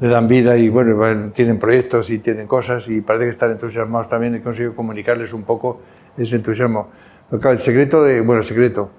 [0.00, 4.08] le dan vida y bueno, tienen proyectos y tienen cosas y parece que están entusiasmados
[4.08, 5.80] también y consigo comunicarles un poco
[6.18, 6.88] ese entusiasmo
[7.30, 8.90] el secreto de, bueno, el secreto,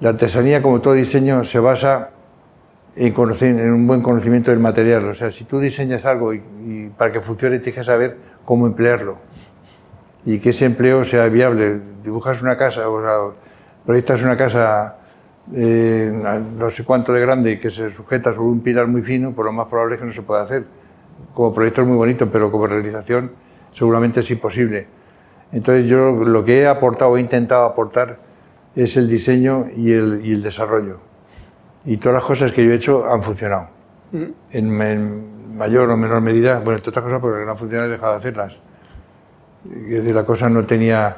[0.00, 2.08] la artesanía, como todo diseño, se basa
[2.96, 5.10] en, conocer, en un buen conocimiento del material.
[5.10, 9.18] O sea, si tú diseñas algo y, para que funcione tienes que saber cómo emplearlo
[10.24, 11.80] y que ese empleo sea viable.
[12.02, 13.36] Dibujas una casa, o sea,
[13.84, 14.96] proyectas una casa
[15.52, 16.12] eh,
[16.56, 19.36] no sé cuánto de grande y que se sujeta sobre un pilar muy fino, por
[19.36, 20.64] pues lo más probable es que no se pueda hacer.
[21.34, 23.32] Como proyecto es muy bonito, pero como realización
[23.70, 24.86] seguramente es imposible.
[25.50, 28.18] Entonces yo lo que he aportado, he intentado aportar,
[28.74, 31.00] es el diseño y el, desarrollo.
[31.84, 33.68] Y todas las cosas que yo he hecho han funcionado.
[34.12, 34.24] Mm.
[34.52, 38.12] En, mayor o menor medida, bueno, entre otras cosas porque no han funcionado he dejado
[38.12, 38.62] de hacerlas.
[39.64, 41.16] De la cosa no tenía...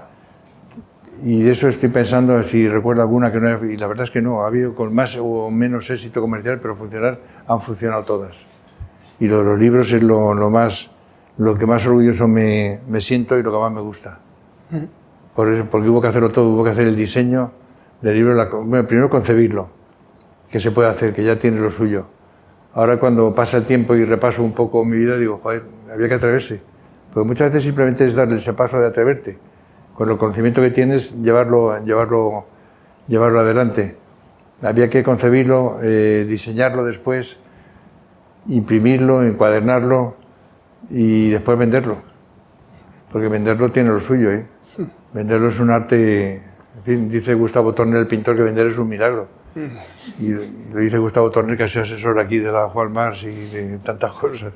[1.22, 3.64] Y de eso estoy pensando si recuerdo alguna que no...
[3.64, 6.76] Y la verdad es que no, ha habido con más o menos éxito comercial, pero
[6.76, 8.46] funcionar han funcionado todas.
[9.20, 10.90] Y lo de los libros es lo, lo más
[11.36, 14.18] lo que más orgulloso me, me, siento y lo que más me gusta.
[15.34, 17.52] Por eso, porque hubo que hacerlo todo, hubo que hacer el diseño
[18.00, 19.68] del libro, bueno, primero concebirlo,
[20.50, 22.06] que se puede hacer, que ya tiene lo suyo.
[22.72, 26.14] Ahora cuando pasa el tiempo y repaso un poco mi vida, digo, joder, había que
[26.14, 26.60] atreverse.
[27.14, 29.38] Porque muchas veces simplemente es darle ese paso de atreverte.
[29.94, 32.46] Con el conocimiento que tienes, llevarlo, llevarlo,
[33.06, 33.96] llevarlo adelante.
[34.60, 37.38] Había que concebirlo, eh, diseñarlo después,
[38.48, 40.16] imprimirlo, encuadernarlo
[40.90, 42.14] y después venderlo
[43.14, 44.32] porque venderlo tiene lo suyo.
[44.32, 44.44] ¿eh?
[45.12, 48.88] Venderlo es un arte, en fin, dice Gustavo Torner, el pintor, que vender es un
[48.88, 49.28] milagro.
[50.18, 53.50] Y lo dice Gustavo Torner, que ha sido asesor aquí de la Juan Mars y
[53.50, 54.52] de tantas cosas.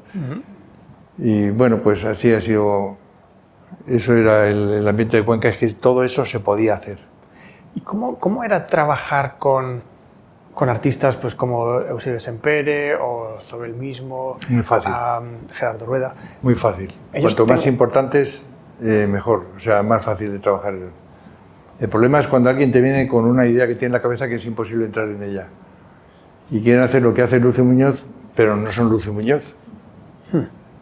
[1.19, 2.97] Y bueno, pues así ha sido,
[3.87, 6.99] Eso era el, el ambiente de Cuenca, es que todo eso se podía hacer.
[7.75, 9.83] ¿Y cómo, cómo era trabajar con,
[10.55, 14.93] con artistas pues, como Eusebio Sempere o sobre el mismo, Muy fácil.
[14.93, 16.15] um, Gerardo Rueda?
[16.43, 16.93] Muy fácil.
[17.13, 18.47] Ellos Cuanto más tengo- importantes,
[18.83, 19.47] eh, mejor.
[19.57, 20.75] O sea, más fácil de trabajar.
[21.81, 24.29] El problema es cuando alguien te viene con una idea que tiene en la cabeza
[24.29, 25.49] que es imposible entrar en ella.
[26.51, 29.55] Y quieren hacer lo que hace Lucio Muñoz, pero no son Lucio Muñoz.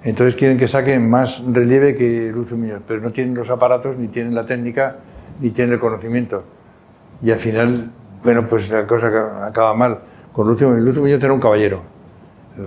[0.07, 4.07] Entonces quieren que saquen más relieve que Lucio Muñoz, pero no tienen los aparatos, ni
[4.07, 4.99] tienen la técnica,
[5.41, 6.45] ni tienen el conocimiento.
[7.21, 7.91] Y al final,
[8.23, 9.99] bueno, pues la cosa acaba- mal.
[10.33, 11.83] Con Lucio Muñoz era un caballero.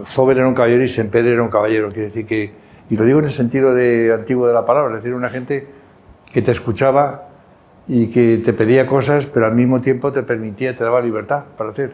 [0.06, 1.88] Zober era un caballero y Semper era un caballero.
[1.88, 2.52] Quiere decir que,
[2.90, 5.66] y lo digo en el sentido de, antiguo de la palabra, es decir, una gente
[6.34, 7.30] que te escuchaba
[7.88, 11.70] y que te pedía cosas, pero al mismo tiempo te permitía, te daba libertad para
[11.70, 11.94] hacer.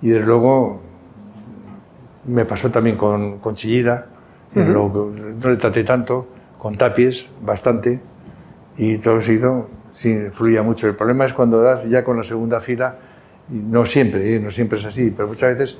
[0.00, 0.80] Y desde luego
[2.24, 4.06] me pasó también con, con Chillida,
[4.52, 6.26] que lo- no le traté tanto,
[6.58, 8.00] con Tapies bastante,
[8.76, 10.86] y todo se hizo, sí, fluía mucho.
[10.88, 12.96] El problema es cuando das ya con la segunda fila,
[13.50, 14.40] y no siempre, ¿eh?
[14.40, 15.78] no siempre es así, pero muchas veces,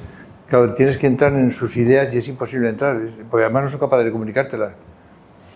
[0.48, 2.98] claro, tienes que entrar en sus ideas y es imposible entrar,
[3.30, 4.72] porque además no son capaces de comunicártelas.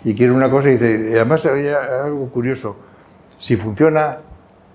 [0.05, 2.77] Y quiere una cosa y dice, y además hay algo curioso,
[3.38, 4.18] si funciona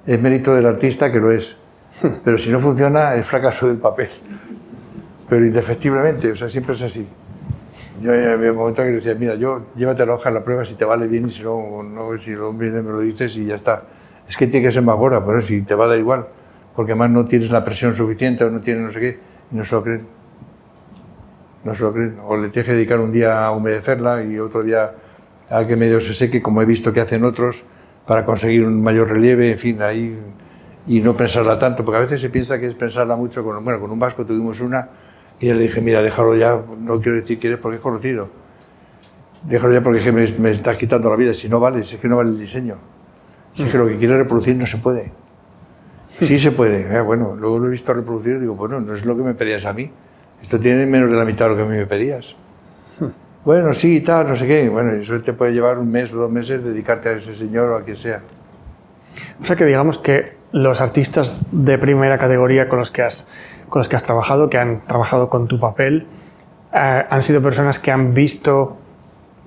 [0.06, 1.56] es mérito del artista que lo es,
[2.24, 4.10] pero si no funciona es fracaso del papel.
[5.30, 7.08] Pero indefectiblemente, o sea, siempre es así.
[8.02, 10.86] Yo había un momento que decía, mira, yo llévate la hoja la prueba si te
[10.86, 11.84] vale bien y si no,
[12.18, 13.84] si no viene me lo dices y ya está.
[14.28, 16.28] Es que tiene que ser más gorda, por eso si te va a dar igual,
[16.76, 19.20] porque además no tienes la presión suficiente o no tienes no sé qué,
[19.52, 20.08] y no se lo creen.
[21.64, 22.18] No se lo creen.
[22.24, 24.92] O le tienes que dedicar un día a humedecerla y otro día
[25.50, 27.64] a que medio se seque, como he visto que hacen otros,
[28.06, 30.18] para conseguir un mayor relieve, en fin, ahí,
[30.88, 33.44] y no pensarla tanto, porque a veces se piensa que es pensarla mucho.
[33.44, 34.88] Bueno, con un vasco tuvimos una
[35.40, 38.30] y le dije, mira, déjalo ya, no quiero decir que eres porque es conocido.
[39.44, 41.34] Déjalo ya porque es que me, me estás quitando la vida.
[41.34, 42.76] Si no vale, si es que no vale el diseño.
[43.54, 45.12] Si es que lo que quiere reproducir no se puede.
[46.20, 46.94] Sí se puede.
[46.94, 49.34] eh, bueno, luego lo he visto reproducir y digo, bueno, no es lo que me
[49.34, 49.90] pedías a mí.
[50.42, 52.36] Esto tiene menos de la mitad de lo que a mí me pedías.
[53.46, 54.68] Bueno, sí, y tal, no sé qué.
[54.68, 57.78] Bueno, eso te puede llevar un mes o dos meses dedicarte a ese señor o
[57.78, 58.22] a quien sea.
[59.42, 63.28] O sea que digamos que los artistas de primera categoría con los que has,
[63.70, 66.08] con los que has trabajado, que han trabajado con tu papel,
[66.74, 68.78] eh, han sido personas que han visto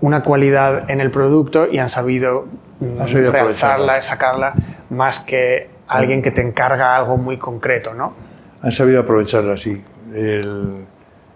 [0.00, 2.46] una cualidad en el producto y han sabido,
[2.80, 4.54] realzarla, sacarla,
[4.90, 8.12] más que alguien que te encarga algo muy concreto, ¿no?
[8.62, 9.56] han sabido aprovecharla.
[10.14, 10.84] El-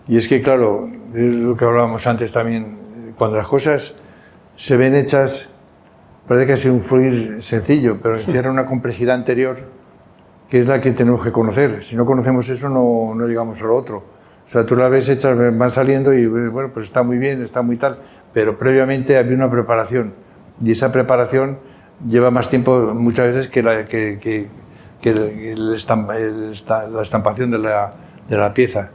[0.08, 2.78] y es que, claro, es lo que hablábamos antes también,
[3.18, 3.96] cuando las cosas
[4.54, 5.48] se ven hechas,
[6.28, 9.58] parece que ha sido un fluir sencillo, pero encierra una complejidad anterior
[10.48, 11.82] que es la que tenemos que conocer.
[11.82, 13.98] Si no conocemos eso, no, no llegamos a lo otro.
[14.44, 17.62] O sea, tú la ves hechas, van saliendo y, bueno, pues está muy bien, está
[17.62, 17.98] muy tal,
[18.32, 20.14] pero previamente había una preparación.
[20.64, 21.58] Y esa preparación
[22.08, 24.46] lleva más tiempo muchas veces que la, que, que-
[25.00, 27.90] que el- el estam- el esta- la estampación de la,
[28.28, 28.90] de la pieza.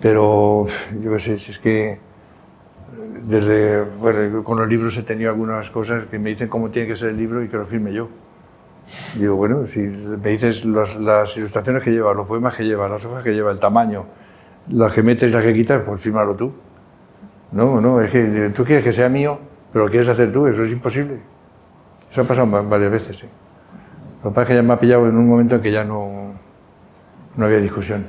[0.00, 0.66] Pero
[1.00, 1.98] yo qué sé, si es que
[3.26, 6.96] desde, bueno, con los libros he tenido algunas cosas que me dicen cómo tiene que
[6.96, 8.08] ser el libro y que lo firme yo.
[9.14, 13.04] Digo, bueno, si me dices los- las ilustraciones que lleva, los poemas que lleva, las
[13.04, 14.06] hojas que lleva, el tamaño,
[14.70, 16.52] las que metes y las que quitas, pues fírmalo tú.
[17.52, 19.38] No, no, es que tú quieres que sea mío,
[19.72, 21.20] pero lo quieres hacer tú, eso es imposible.
[22.10, 23.28] Eso ha pasado va- varias veces, sí.
[24.22, 25.84] Lo que pasa es que ya me ha pillado en un momento en que ya
[25.84, 26.32] no,
[27.36, 28.06] no había discusión.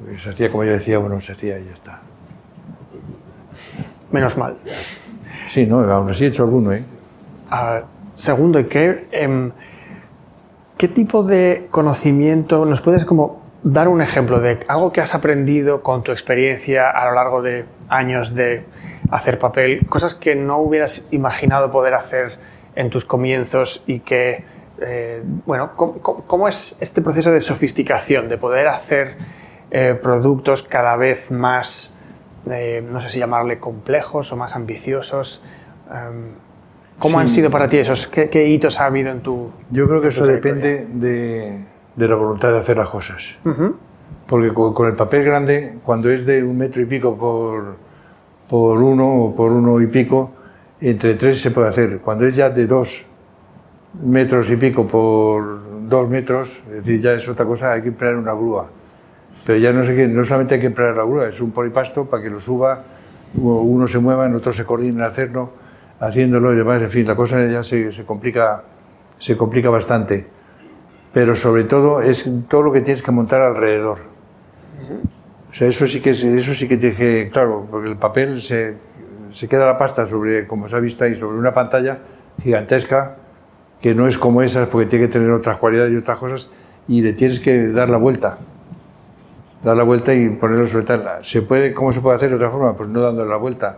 [0.00, 2.00] Porque Se hacía como yo decía, bueno, se hacía y ya está.
[4.10, 4.56] Menos mal.
[5.48, 6.84] Sí, no, aún así he hecho alguno, ¿eh?
[7.50, 7.82] Ah,
[8.20, 9.52] segundo, ¿y qué, em,
[10.78, 15.82] qué tipo de conocimiento nos puedes como dar un ejemplo de algo que has aprendido
[15.82, 18.64] con tu experiencia a lo largo de años de
[19.10, 22.38] hacer papel, cosas que no hubieras imaginado poder hacer
[22.74, 24.44] en tus comienzos y que,
[24.80, 29.16] eh, bueno, ¿cómo, cómo- cómo es este proceso de sofisticación, de poder hacer
[29.72, 31.92] eh, productos cada vez más,
[32.50, 35.44] eh, no sé si llamarle complejos o más ambiciosos?
[35.92, 36.32] Em,
[37.00, 37.36] ¿Cómo han Sí.
[37.36, 38.06] sido para ti esos?
[38.06, 39.50] ¿Qué, qué hitos ha habido en tu...?
[39.70, 41.64] Yo creo que eso depende de,
[41.96, 43.38] de la voluntad de hacer las cosas.
[44.26, 47.76] Porque con, con el papel grande, cuando es de un metro y pico por,
[48.48, 50.30] por uno o por uno y pico,
[50.80, 51.98] entre tres se puede hacer.
[51.98, 53.04] Cuando es ya de dos
[54.04, 58.14] metros y pico por dos metros, es decir, ya es otra cosa, hay que emplear
[58.16, 58.68] una grúa.
[59.44, 62.04] Pero ya no, sé qué, no solamente hay que emplear la grúa, es un polipasto
[62.04, 62.84] para que lo suba,
[63.34, 65.50] uno se mueva, otro se coordine en hacerlo,
[66.00, 66.82] haciéndolo y demás.
[66.82, 68.64] En fin, la cosa ya se, complica,
[69.18, 70.26] se complica bastante.
[71.12, 73.98] Pero sobre todo es todo lo que tienes que montar alrededor.
[75.50, 78.76] O sea, eso sí que, es- eso sí que que, claro, porque el papel se,
[79.30, 81.98] se queda la pasta sobre, como se ha visto ahí, sobre una pantalla
[82.40, 83.16] gigantesca,
[83.80, 86.50] que no es como esas porque tiene que tener otras cualidades y otras cosas,
[86.86, 88.38] y le tienes que dar la vuelta.
[89.64, 91.04] Dar la vuelta y ponerlo sobre tal.
[91.24, 92.74] ¿Se puede, ¿Cómo se puede hacer de otra forma?
[92.76, 93.76] Pues no dándole la vuelta.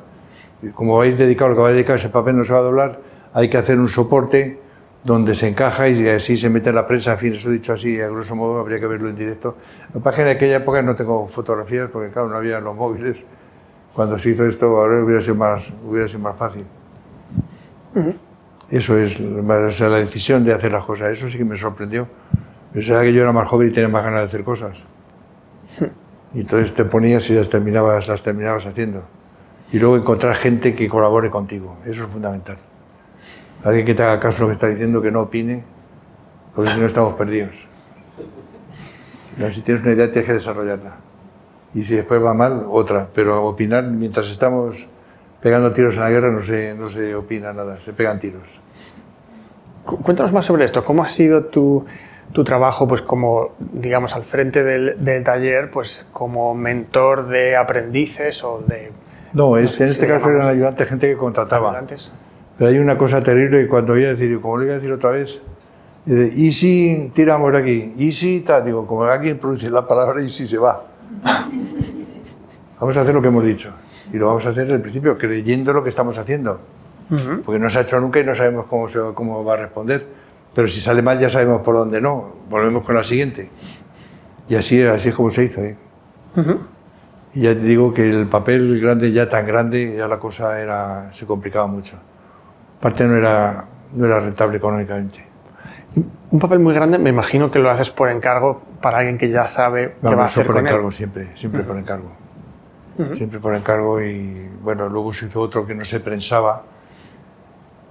[0.74, 3.00] Como vais dedicado lo que va a dedicar, ese papel no se va a doblar,
[3.34, 4.60] hay que hacer un soporte
[5.04, 7.12] donde se encaja y así se mete en la prensa.
[7.12, 9.56] En fin, eso dicho así, a grosso modo, habría que verlo en directo.
[9.88, 13.16] Lo que pasa en aquella época no tengo fotografías porque, claro, no había los móviles.
[13.94, 16.64] Cuando se hizo esto, ahora hubiera sido más, hubiera sido más fácil.
[18.70, 21.10] Eso es la decisión de hacer las cosas.
[21.10, 22.06] Eso sí que me sorprendió.
[22.72, 24.84] Pensaba que yo era más joven y tenía más ganas de hacer cosas.
[26.32, 29.04] Y entonces te ponías y las terminabas, las terminabas haciendo.
[29.72, 31.76] Y luego encontrar gente que colabore contigo.
[31.84, 32.58] Eso es fundamental.
[33.64, 35.64] Alguien que te haga caso lo que está diciendo, que no opine,
[36.54, 37.66] porque si no estamos perdidos.
[39.50, 40.96] si tienes una idea, tienes que desarrollarla.
[41.74, 43.08] Y si después va mal, otra.
[43.14, 44.88] Pero opinar, mientras estamos
[45.40, 48.60] pegando tiros en la guerra, no se, no se opina nada, se pegan tiros.
[49.84, 50.84] Cuéntanos más sobre esto.
[50.84, 51.84] ¿Cómo ha sido tu,
[52.32, 58.42] tu trabajo, pues como, digamos, al frente del, del, taller, pues como mentor de aprendices
[58.44, 58.92] o de...
[59.32, 61.82] No, en este caso eran ayudantes, gente que contrataba.
[62.58, 64.92] Pero hay una cosa terrible y cuando voy a decir, como le voy a decir
[64.92, 65.42] otra vez,
[66.06, 70.28] y si tiramos de aquí, y si tal, digo, como alguien produce la palabra y
[70.28, 70.84] si se va.
[72.80, 73.72] Vamos a hacer lo que hemos dicho.
[74.12, 76.60] Y lo vamos a hacer en el principio, creyendo lo que estamos haciendo.
[77.44, 80.04] Porque no se ha hecho nunca y no sabemos cómo, se, cómo va a responder.
[80.54, 82.32] Pero si sale mal ya sabemos por dónde no.
[82.50, 83.50] Volvemos con la siguiente.
[84.48, 85.60] Y así, así es como se hizo.
[85.62, 85.76] ¿eh?
[87.34, 91.12] Y ya te digo que el papel grande, ya tan grande, ya la cosa era,
[91.12, 91.96] se complicaba mucho
[92.82, 93.64] parte no era,
[93.94, 95.24] no era rentable económicamente.
[96.30, 99.46] Un papel muy grande, me imagino que lo haces por encargo para alguien que ya
[99.46, 102.12] sabe qué va a hacer por con encargo siempre, siempre por encargo.
[103.12, 106.64] Siempre por encargo y bueno, luego se hizo otro que no se prensaba.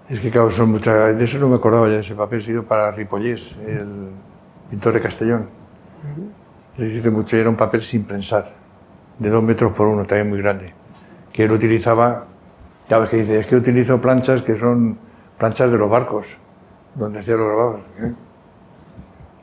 [0.10, 1.18] Es que claro, son muchas...
[1.18, 4.10] De eso no me acordaba ya de ese papel, ha sido para Ripollés, el
[4.70, 5.48] pintor de Castellón.
[6.78, 8.52] Le hice mucho y era un papel sin prensar,
[9.22, 10.74] de dos metros por uno, también muy grande,
[11.32, 12.26] que él utilizaba
[12.90, 14.98] vez que dice, es que utilizo planchas que son
[15.38, 16.38] planchas de los barcos,
[16.96, 17.82] donde hacía los grabados.
[18.00, 18.14] ¿eh?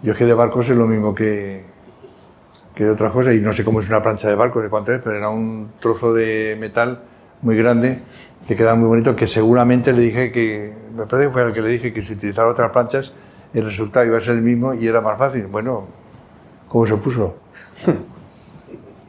[0.02, 1.64] Yo es que de barcos es lo mismo que,
[2.74, 4.92] que de otras cosas, y no sé cómo es una plancha de barcos, de cuánto
[4.92, 7.00] es, pero era un trozo de metal
[7.42, 8.00] muy grande
[8.48, 11.62] que quedaba muy bonito, que seguramente le dije que, me parece que fue el que
[11.62, 13.14] le dije que si utilizara otras planchas,
[13.54, 15.46] el resultado iba a ser el mismo y era más fácil.
[15.46, 15.86] Bueno,
[16.68, 17.36] ¿cómo se puso?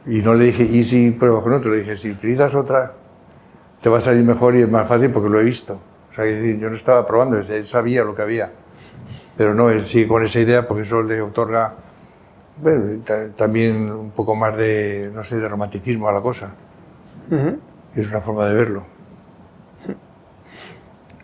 [0.06, 1.70] y no le dije, ¿y si pruebas con otro?
[1.70, 2.92] Le dije, si utilizas otra,
[3.80, 5.80] te va a salir mejor y es más fácil porque lo he visto.
[6.10, 8.50] O sea, yo no estaba probando, él sabía lo que había.
[9.36, 11.74] Pero no, él sigue con esa idea porque eso le otorga
[13.36, 16.54] también un poco más de, no sé, de romanticismo a la cosa.
[17.94, 18.84] Es una forma de verlo.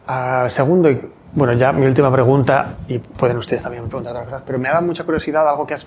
[0.09, 0.89] Uh, segundo,
[1.37, 4.73] bueno, ya mi última pregunta, y pueden ustedes también preguntar otras cosas, pero me ha
[4.73, 5.87] dado mucha curiosidad algo que has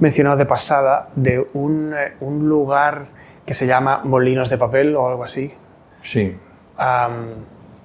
[0.00, 3.06] mencionado de pasada, de un, eh, un lugar
[3.44, 5.52] que se llama Molinos de Papel o algo así.
[6.02, 6.34] Sí.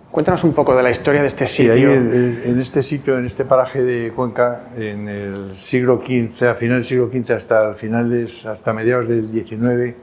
[0.10, 1.76] cuéntanos un poco de la historia de este sitio.
[1.76, 6.78] Sí, en, este sitio, en este paraje de Cuenca, en el siglo XV, a final
[6.78, 9.96] del siglo XV hasta finales, hasta mediados del XIX,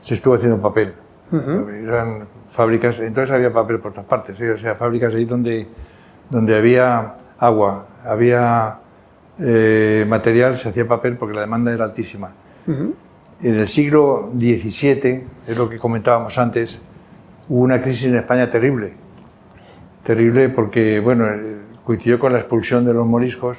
[0.00, 0.94] se estuvo haciendo papel.
[1.30, 4.52] Eran fábricas, entonces había papel por todas partes, ¿eh?
[4.52, 5.66] o sea, fábricas ahí donde,
[6.30, 8.78] donde había agua, había
[9.38, 12.32] eh, material, se hacía papel porque la demanda era altísima.
[12.66, 16.80] En el siglo XVII, es lo que comentábamos antes,
[17.48, 18.94] hubo una crisis en España terrible.
[20.02, 21.26] Terrible porque, bueno,
[21.84, 23.58] coincidió con la expulsión de los moriscos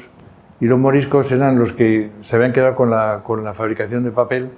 [0.59, 4.11] y los moriscos eran los que se habían quedado con la, con la fabricación de
[4.11, 4.49] papel,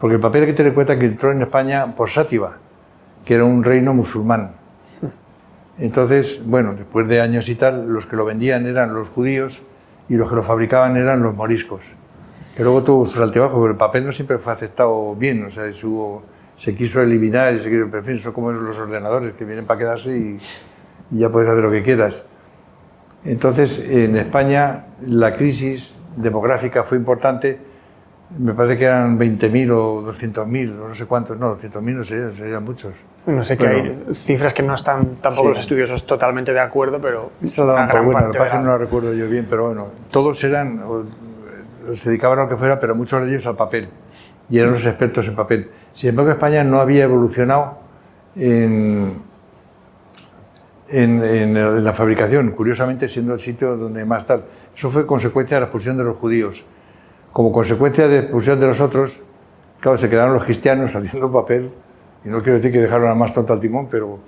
[0.00, 2.56] porque el papel hay que tener en cuenta que entró en España por Sátiva,
[3.24, 4.52] que era un reino musulmán.
[5.78, 9.62] Entonces, bueno, después de años y tal, los que lo vendían eran los judíos
[10.08, 11.84] y los que lo fabricaban eran los moriscos.
[12.56, 15.64] Que luego tuvo sus altibajos, pero el papel no siempre fue aceptado bien, o sea,
[16.56, 19.78] se quiso eliminar y se quiso, en fin, son como los ordenadores que vienen para
[19.78, 20.38] quedarse y,
[21.10, 22.24] ya puedes hacer lo que quieras.
[23.24, 27.58] Entonces, en España la crisis demográfica fue importante,
[28.38, 32.32] me parece que eran 20.000 o 200.000, o no sé cuántos, no, 200.000 no serían,
[32.32, 32.92] serían muchos.
[33.26, 37.30] No sé que hay cifras que no están tampoco los estudiosos totalmente de acuerdo, pero.
[37.42, 40.80] Esa la la no la recuerdo yo bien, pero bueno, todos eran,
[41.94, 43.88] se dedicaban a lo que fuera, pero muchos de ellos al papel
[44.50, 45.70] y eran los expertos en papel.
[45.92, 47.78] Sin embargo, España no había evolucionado
[48.36, 49.14] en,
[50.88, 54.44] en, la fabricación, curiosamente siendo el sitio donde más tal.
[54.76, 56.64] Eso fue consecuencia de la expulsión de los judíos.
[57.34, 59.24] Como consecuencia de expulsión de los otros,
[59.80, 61.72] claro, se quedaron los cristianos haciendo papel
[62.24, 64.18] Y no quiero decir que dejaron a más tonto al timón, pero,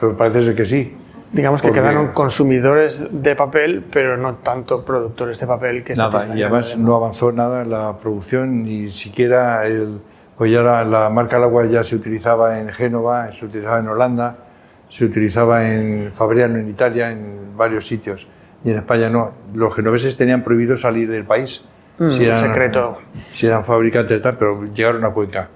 [0.00, 0.96] pero parece ser que sí.
[1.32, 6.10] Digamos que Porque- quedaron consumidores de papel, pero no tanto productores de papel que Nada,
[6.10, 10.00] satisfagan y además no avanzó nada la producción, ni siquiera el.
[10.36, 13.86] Pues ya la, la marca al agua ya se utilizaba en Génova, se utilizaba en
[13.88, 14.36] Holanda,
[14.88, 18.26] se utilizaba en Fabriano en Italia, en varios sitios.
[18.64, 19.30] Y en España no.
[19.54, 21.64] Los genoveses tenían prohibido salir del país.
[21.98, 22.98] Mm, secreto.
[23.32, 25.48] Si eran fabricantes tal, pero llegaron a Cuenca.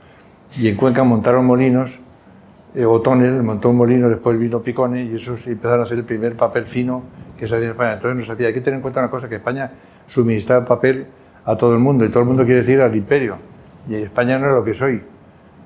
[0.58, 1.98] Y en Cuenca montaron molinos.
[2.74, 6.36] Eh, O'Tonnell montó un molino, después vino Picone y esos empezaron a hacer el primer
[6.36, 7.04] papel fino
[7.38, 7.94] que se hacía en España.
[7.94, 9.70] Entonces nos hacía, hay que tener en cuenta una cosa, que España
[10.06, 11.06] suministraba papel
[11.44, 13.38] a todo el mundo y todo el mundo quiere decir al imperio.
[13.88, 15.02] Y España no era lo que soy.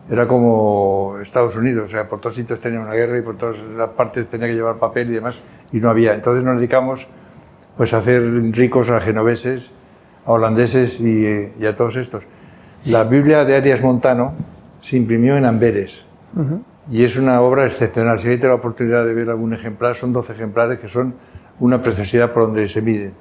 [0.09, 3.57] Era como Estados Unidos, o sea, por todos sitios tenía una guerra y por todas
[3.77, 5.41] las partes tenía que llevar papel y demás,
[5.73, 6.15] y no había.
[6.15, 7.07] Entonces nos dedicamos
[7.77, 9.71] pues, a hacer ricos a genoveses,
[10.27, 12.25] a holandeses y, y a todos estos.
[12.85, 14.35] La Biblia de Arias Montano
[14.81, 16.07] se imprimió en Amberes
[16.91, 18.19] y es una obra excepcional.
[18.19, 21.15] Si hay la oportunidad de ver algún ejemplar, son 12 ejemplares que son
[21.59, 23.13] una preciosidad por donde se miden.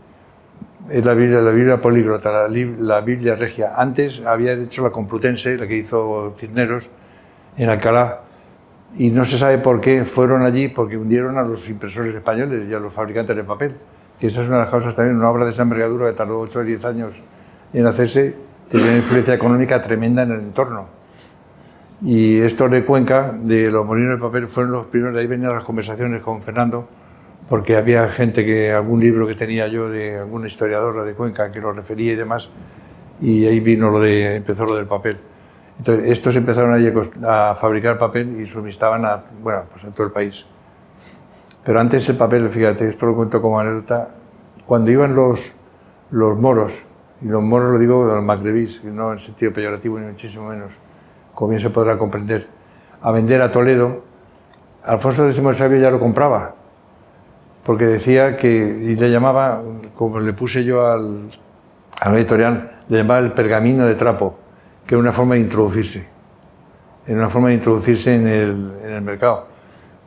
[0.90, 3.74] Es la Biblia, la Biblia políglota, la Biblia regia.
[3.76, 6.90] Antes había hecho la Complutense, la que hizo Cisneros
[7.58, 8.22] en Alcalá,
[8.96, 12.74] y no se sabe por qué fueron allí, porque hundieron a los impresores españoles y
[12.74, 13.76] a los fabricantes de papel.
[14.20, 16.40] Que esa es una de las causas también, una obra de esa envergadura que tardó
[16.40, 17.14] 8 o 10 años
[17.74, 18.36] en hacerse,
[18.70, 20.88] tenía una influencia económica tremenda en el entorno.
[22.02, 25.54] Y estos de Cuenca, de los molinos de papel, fueron los primeros, de ahí venían
[25.54, 26.88] las conversaciones con Fernando,
[27.50, 31.60] porque había gente que, algún libro que tenía yo de alguna historiadora de Cuenca que
[31.60, 32.50] lo refería y demás,
[33.22, 35.18] y ahí vino lo de, empezó lo del papel.
[35.78, 36.74] Entonces, estos empezaron
[37.26, 40.46] a fabricar papel y suministraban a, bueno, pues a todo el país.
[41.64, 44.10] Pero antes el papel, fíjate, esto lo cuento como anécdota,
[44.66, 45.54] cuando iban los,
[46.12, 46.74] los moros,
[47.22, 50.72] y los moros lo digo los magrebís, no en sentido peyorativo ni muchísimo menos,
[51.34, 52.48] como bien se podrá comprender,
[53.02, 54.04] a vender a Toledo,
[54.84, 56.56] Alfonso X el Sabio ya lo compraba,
[57.64, 59.62] porque decía que, y le llamaba,
[59.94, 61.30] como le puse yo al,
[62.00, 64.38] al editorial, le llamaba el pergamino de trapo,
[64.88, 66.08] que era una forma de introducirse,
[67.06, 69.48] era una forma de introducirse en el, en el mercado,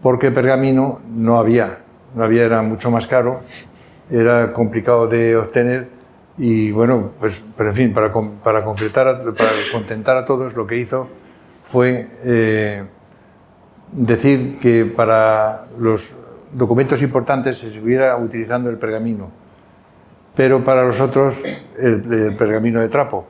[0.03, 1.79] porque pergamino no había,
[2.15, 3.41] no había, era mucho más caro,
[4.11, 5.89] era complicado de obtener
[6.37, 8.11] y bueno, pues, pero en fin, para,
[8.43, 11.09] para, concretar, para contentar a todos, lo que hizo
[11.63, 12.83] fue eh,
[13.93, 16.15] decir que para los
[16.53, 19.31] documentos importantes se siguiera utilizando el pergamino,
[20.35, 21.45] pero para los otros
[21.79, 23.27] el, el pergamino de trapo.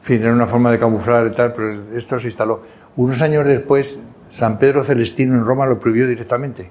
[0.00, 2.62] En fin, era una forma de camuflar y tal, pero esto se instaló.
[2.96, 4.04] Unos años después,
[4.36, 6.70] San Pedro Celestino en Roma lo prohibió directamente.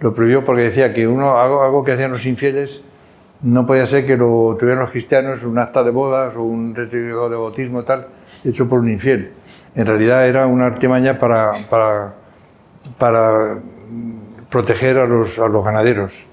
[0.00, 2.84] Lo prohibió porque decía que uno, algo, algo que hacían los infieles
[3.42, 7.28] no podía ser que lo tuvieran los cristianos, un acta de bodas o un certificado
[7.28, 8.06] de bautismo tal,
[8.44, 9.32] hecho por un infiel.
[9.74, 12.14] En realidad era una artimaña para, para,
[12.98, 13.58] para
[14.48, 16.24] proteger a los, a los ganaderos,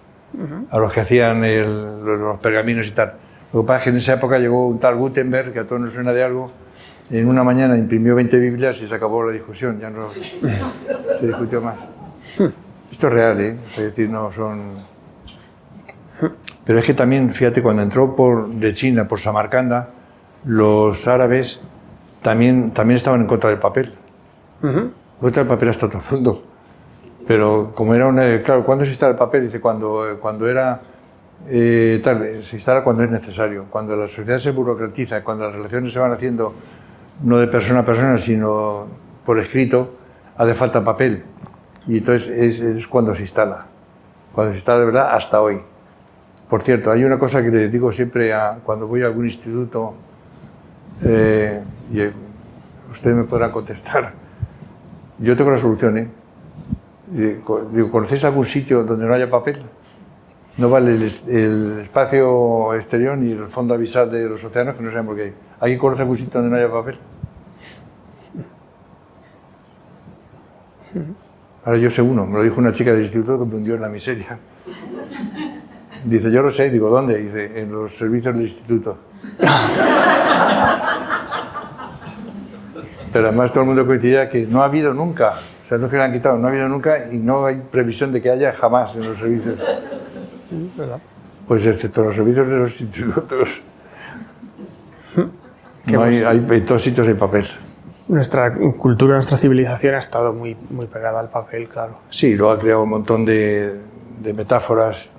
[0.69, 3.13] a los que hacían los pergaminos y tal.
[3.53, 5.81] Lo que pasa es que en esa época llegó un tal Gutenberg, que a todos
[5.81, 6.51] nos suena de algo,
[7.09, 11.61] en una mañana imprimió 20 Biblias y se acabó la discusión, ya no se discutió
[11.61, 11.77] más.
[12.91, 13.57] Esto es real, ¿eh?
[13.69, 14.61] Es decir, no son...
[16.65, 19.89] Pero es que también, fíjate, cuando entró por, de China por Samarcanda,
[20.45, 21.61] los árabes
[22.21, 23.93] también, también estaban en contra del papel.
[25.19, 26.43] Contra el papel hasta todo el mundo.
[27.25, 28.41] Pero como era una...
[28.41, 29.43] Claro, ¿cuándo se instala el papel?
[29.45, 30.81] Dice, cuando, cuando era...
[31.47, 33.65] eh, tal, se instala cuando es necesario.
[33.69, 36.53] Cuando la sociedad se burocratiza, cuando las relaciones se van haciendo
[37.21, 38.87] no de persona a persona, sino
[39.25, 39.95] por escrito,
[40.37, 41.23] hace falta papel.
[41.87, 43.65] Y entonces es, cuando se instala.
[44.33, 45.61] Cuando se instala de verdad hasta hoy.
[46.49, 49.95] Por cierto, hay una cosa que le digo siempre a, cuando voy a algún instituto,
[51.03, 51.61] eh,
[51.91, 52.11] y eh,
[52.91, 54.13] ustedes me podrán contestar.
[55.19, 56.07] Yo tengo la solución, ¿eh?
[57.07, 59.61] Digo, digo, ¿conocéis algún sitio donde no haya papel?
[60.57, 64.83] No vale el, es- el espacio exterior ni el fondo abisal de los océanos, que
[64.83, 65.33] no sabemos qué hay.
[65.59, 66.97] ¿Alguien conoce algún sitio donde no haya papel?
[71.63, 73.81] Ahora yo sé uno, me lo dijo una chica del instituto que me hundió en
[73.81, 74.39] la miseria.
[76.05, 77.17] Dice, yo lo sé, digo, ¿dónde?
[77.17, 78.97] Dice, en los servicios del instituto.
[83.11, 85.33] Pero además todo el mundo coincidía que no ha habido nunca,
[85.63, 87.55] o sea, no es que le han quitado, no ha habido nunca y no hay
[87.71, 89.59] previsión de que haya jamás en los servicios.
[91.47, 93.61] Pues excepto los servicios de los institutos.
[95.85, 97.47] No hay, hay, en todos sitios hay papel.
[98.09, 101.99] Nuestra cultura, nuestra civilización ha estado muy, muy pegada al papel, claro.
[102.09, 103.81] Sí, lo ha creado un montón de,
[104.21, 105.11] de metáforas.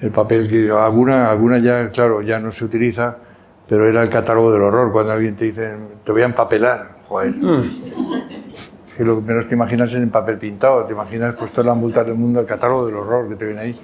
[0.00, 3.16] El papel que alguna, alguna ya, claro, ya no se utiliza,
[3.68, 4.92] pero era el catálogo del horror.
[4.92, 5.74] Cuando alguien te dice,
[6.04, 7.34] te voy a empapelar, joder.
[8.96, 12.06] que lo menos te imaginas es en papel pintado, te imaginas pues todas las multas
[12.06, 13.80] del mundo, el catálogo del horror que te viene ahí.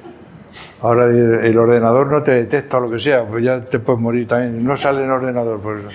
[0.83, 4.65] Ahora el, ordenador no te detecta lo que sea, pues ya te puedes morir también.
[4.65, 5.89] No sale en ordenador, por eso.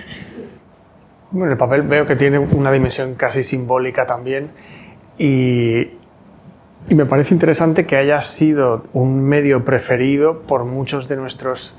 [1.30, 4.50] Bueno, el papel veo que tiene una dimensión casi simbólica también
[5.16, 5.80] y,
[6.88, 11.74] y me parece interesante que haya sido un medio preferido por muchos de nuestros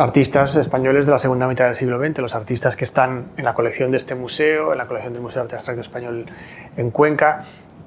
[0.00, 3.54] artistas españoles de la segunda mitad del siglo XX, los artistas que están en la
[3.54, 6.26] colección de este museo, en la colección del Museo de Arte Abstracto Español
[6.76, 7.44] en Cuenca.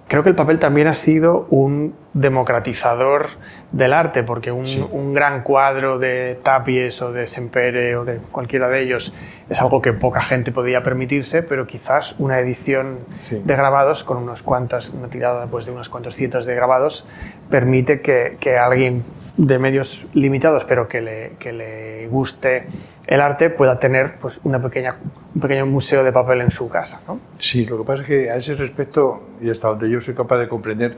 [0.07, 3.29] Creo que el papel también ha sido un democratizador
[3.71, 8.83] del arte, porque un, gran cuadro de Tapies o de Sempere o de cualquiera de
[8.83, 9.13] ellos
[9.49, 12.99] es algo que poca gente podía permitirse, pero quizás una edición
[13.31, 17.07] de grabados con unos cuantos, una tirada pues, de unos cuantos cientos de grabados,
[17.49, 19.03] permite que, que alguien
[19.37, 22.67] de medios limitados, pero que le, que le guste
[23.05, 24.95] el arte, pueda tener pues, una pequeña,
[25.33, 26.99] un pequeño museo de papel en su casa.
[27.37, 30.37] Sí, lo que pasa es que a ese respecto, y hasta donde yo soy capaz
[30.37, 30.97] de comprender,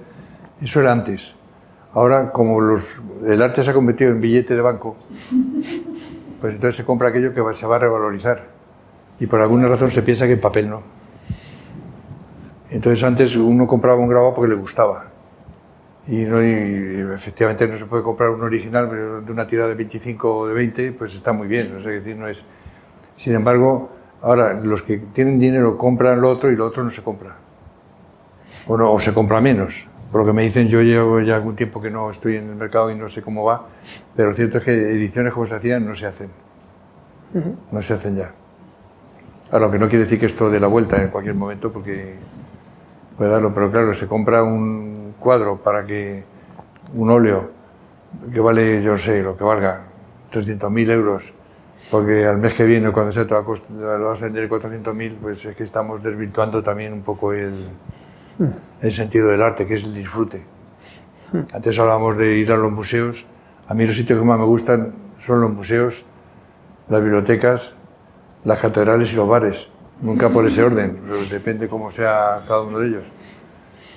[0.62, 1.36] eso era antes.
[1.94, 2.60] Ahora, como
[3.26, 4.98] el arte se ha convertido en billete de banco,
[6.40, 8.44] pues entonces se compra aquello que se va a revalorizar.
[9.20, 10.84] Y por alguna razón se piensa que el papel no.
[12.70, 15.16] Entonces antes uno compraba un grabado porque le gustaba
[16.08, 20.47] y, no, efectivamente no se puede comprar un original de una tirada de 25 o
[20.47, 21.76] de 20, pues está muy bien.
[21.76, 22.45] O sea, decir, no es...
[23.14, 23.89] Sin embargo,
[24.22, 27.36] ahora los que tienen dinero compran lo otro y lo otro no se compra.
[28.68, 29.89] O, no, o se compra menos.
[30.12, 32.55] Por lo que me dicen, yo llevo ya algún tiempo que no estoy en el
[32.55, 33.68] mercado y no sé cómo va,
[34.16, 36.30] pero lo cierto es que ediciones como se hacían no se hacen.
[37.72, 38.32] No se hacen ya.
[39.51, 42.16] Ahora, lo que no quiere decir que esto dé la vuelta en cualquier momento, porque
[43.18, 46.24] puede darlo, pero claro, se compra un cuadro para que
[46.93, 47.51] un óleo
[48.34, 49.84] que vale, yo sé, lo que valga
[50.32, 51.34] 300.000 euros,
[51.91, 55.18] porque al mes que viene, cuando se te va a, lo vas a vender 400.000,
[55.22, 57.65] pues es que estamos desvirtuando también un poco el,
[58.82, 60.43] el sentido del arte, que es el disfrute.
[61.53, 63.26] Antes hablábamos de ir a los museos.
[63.68, 66.05] A mí los sitios que más me gustan son los museos,
[66.89, 67.76] las bibliotecas,
[68.45, 69.70] las catedrales y los bares.
[70.01, 70.99] Nunca por ese orden,
[71.30, 73.07] depende cómo sea cada uno de ellos.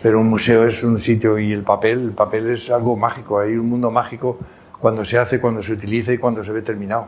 [0.02, 3.56] Pero un museo es un sitio y el papel, el papel es algo mágico, hay
[3.56, 4.38] un mundo mágico
[4.80, 7.06] cuando se hace, cuando se utiliza y cuando se ve terminado.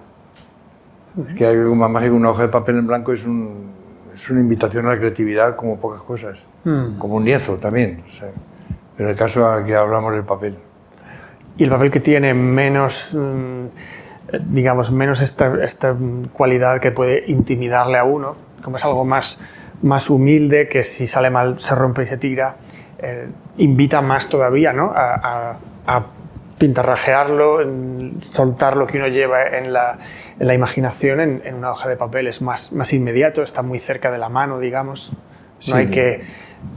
[1.28, 3.70] Es que hay algo más mágico, una hoja de papel en blanco es, un,
[4.14, 6.98] es una invitación a la creatividad como pocas cosas, hmm.
[6.98, 8.02] como un lienzo también.
[8.96, 10.56] pero en el caso al que hablamos del papel.
[11.56, 13.64] Y el papel que tiene menos, mm,
[14.48, 15.94] digamos, menos esta, esta
[16.32, 19.38] cualidad que puede intimidarle a uno, como es algo más,
[19.82, 22.56] más humilde, que si sale mal se rompe y se tira,
[23.02, 23.28] eh,
[23.58, 24.92] invita más todavía ¿no?
[24.94, 26.06] a, a,
[26.58, 27.58] pintarrajearlo,
[28.20, 29.98] soltar lo que uno lleva en la,
[30.38, 32.28] en la imaginación en, una hoja de papel.
[32.28, 35.10] Es más, más inmediato, está muy cerca de la mano, digamos.
[35.66, 36.22] No hay que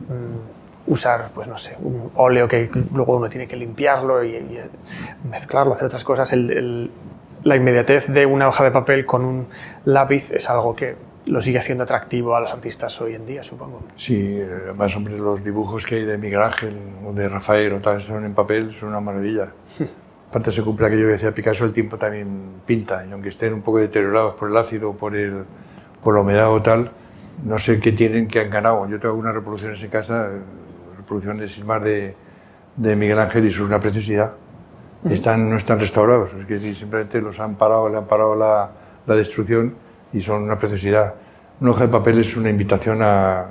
[0.07, 4.59] mm, usar, pues no sé, un óleo que luego uno tiene que limpiarlo y,
[5.29, 6.33] mezclarlo, hacer otras cosas.
[6.33, 9.47] la inmediatez de una hoja de papel con un
[9.85, 10.95] lápiz es algo que
[11.25, 13.81] lo sigue haciendo atractivo a los artistas hoy en día, supongo.
[13.95, 18.01] Sí, además, hombre, los dibujos que hay de Miguel Ángel o de Rafael o tal,
[18.01, 19.51] son en papel, son una maravilla.
[20.29, 23.61] Aparte se cumple aquello que decía Picasso, el tiempo también pinta, y aunque estén un
[23.61, 25.45] poco deteriorados por el ácido, por, el,
[26.03, 26.91] por la humedad o tal,
[27.43, 28.87] no sé qué tienen que han ganado.
[28.87, 30.29] Yo tengo algunas reproducciones en casa,
[30.97, 32.15] reproducciones sin más de,
[32.75, 34.33] de Miguel Ángel y eso es una preciosidad.
[35.09, 38.71] Están, no están restaurados, es que simplemente los han parado, le han parado la,
[39.05, 39.75] la destrucción
[40.13, 41.13] y son una preciosidad.
[41.61, 43.47] Una hoja de papel es una invitación a...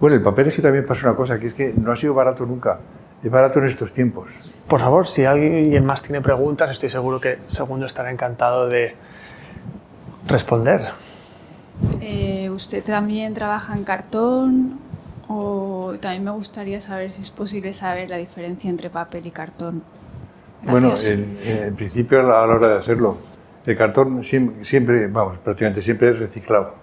[0.00, 2.14] Bueno, el papel es que también pasa una cosa, que es que no ha sido
[2.14, 2.78] barato nunca.
[3.22, 4.28] Es barato en estos tiempos.
[4.68, 8.94] Por favor, si alguien más tiene preguntas, estoy seguro que Segundo estará encantado de
[10.26, 10.92] responder.
[12.00, 14.78] Eh, ¿Usted también trabaja en cartón?
[15.28, 19.82] O también me gustaría saber si es posible saber la diferencia entre papel y cartón.
[20.62, 23.18] Bueno, en, principio a la hora de hacerlo,
[23.66, 26.74] el cartón siempre, vamos, prácticamente siempre es reciclado.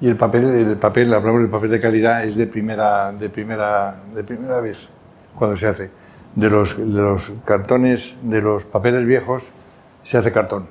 [0.00, 3.96] Y el papel, el papel, hablamos del papel de calidad, es de primera, de primera,
[4.14, 4.88] de primera vez
[5.34, 5.90] cuando se hace.
[6.36, 9.50] De los, de los cartones, de los papeles viejos,
[10.04, 10.66] se hace cartón.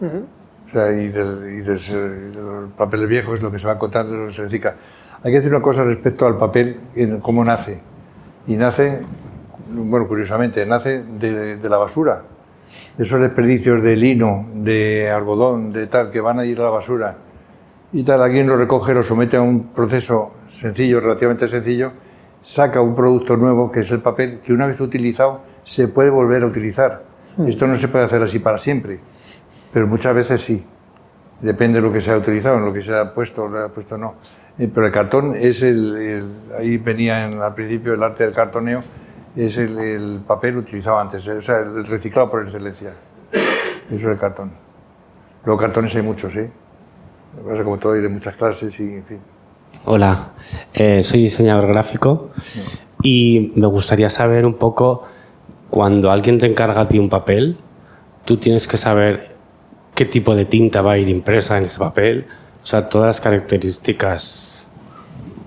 [0.00, 4.74] O sea, y, de los papeles viejos, lo que se va encontrando, se recicla.
[5.22, 6.80] Hay que decir una cosa respecto al papel,
[7.20, 7.80] cómo nace.
[8.46, 9.02] Y nace,
[9.70, 12.22] bueno, curiosamente, nace de la basura
[12.98, 17.16] esos desperdicios de lino, de algodón, de tal, que van a ir a la basura
[17.92, 21.92] y tal, alguien lo recoge, lo somete a un proceso sencillo, relativamente sencillo,
[22.42, 26.44] saca un producto nuevo que es el papel, que una vez utilizado se puede volver
[26.44, 27.02] a utilizar.
[27.36, 27.48] Hmm.
[27.48, 29.00] Esto no se puede hacer así para siempre,
[29.72, 30.64] pero muchas veces sí.
[31.40, 33.68] Depende de lo que se ha utilizado, en lo que se ha puesto, lo ha
[33.68, 34.14] puesto no.
[34.58, 36.22] Eh, pero el cartón es el,
[36.58, 38.82] ahí venía en, al principio el arte del cartoneo,
[39.36, 42.94] es el, papel utilizado antes, o sea, el reciclado por excelencia.
[43.32, 44.52] Eso es el cartón.
[45.44, 46.50] Luego cartones hay muchos, ¿eh?
[47.64, 49.18] Como todo, hay de muchas clases y en fin.
[49.84, 50.32] Hola,
[50.74, 52.30] eh, soy diseñador gráfico
[53.02, 55.04] y me gustaría saber un poco,
[55.70, 57.56] cuando alguien te encarga a ti un papel,
[58.24, 59.28] tú tienes que saber
[59.94, 62.26] qué tipo de tinta va a ir impresa en ese papel,
[62.62, 64.66] o sea, todas las características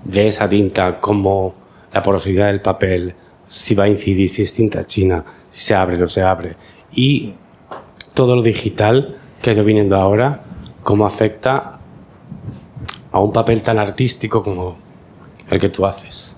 [0.04, 1.54] de esa tinta, como
[1.92, 3.14] la porosidad del papel,
[3.54, 6.56] si va a incidir, si es tinta china, si se abre o no se abre,
[6.90, 7.34] y
[8.12, 10.40] todo lo digital que ha ido viniendo ahora,
[10.82, 11.78] cómo afecta
[13.12, 14.76] a un papel tan artístico como
[15.48, 16.34] el que tú haces.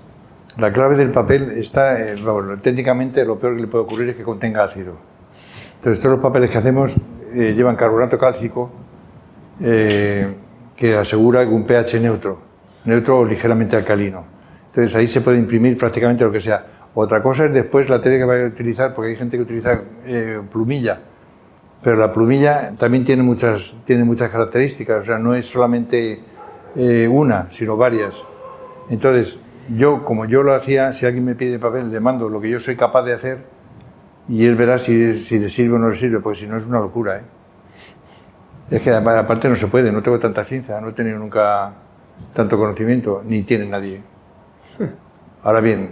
[0.58, 2.16] La clave del papel está, eh,
[2.62, 4.96] técnicamente lo peor que le puede ocurrir es que contenga ácido.
[5.76, 7.00] Entonces todos los papeles que hacemos
[7.32, 8.70] eh, llevan carbonato cálcico
[9.62, 10.34] eh,
[10.76, 12.38] que asegura un pH neutro,
[12.84, 14.24] neutro o ligeramente alcalino.
[14.66, 16.75] Entonces ahí se puede imprimir prácticamente lo que sea.
[16.98, 19.80] Otra cosa es después la tela que va a utilizar, porque hay gente que utiliza
[20.50, 21.00] plumilla
[21.86, 26.20] pero la plumilla también tiene muchas, tiene muchas características, o sea, no es solamente
[26.74, 28.24] eh, una, sino varias.
[28.90, 29.38] Entonces,
[29.68, 32.58] yo, como yo lo hacía, si alguien me pide papel, le mando lo que yo
[32.58, 33.38] soy capaz de hacer
[34.28, 36.66] y él verá si, si le sirve o no le sirve, porque si no es
[36.66, 37.18] una locura.
[37.18, 37.22] ¿eh?
[38.70, 41.72] Es que aparte no se puede, no tengo tanta ciencia, no he tenido nunca
[42.32, 44.02] tanto conocimiento, ni tiene nadie.
[45.44, 45.90] Ahora bien,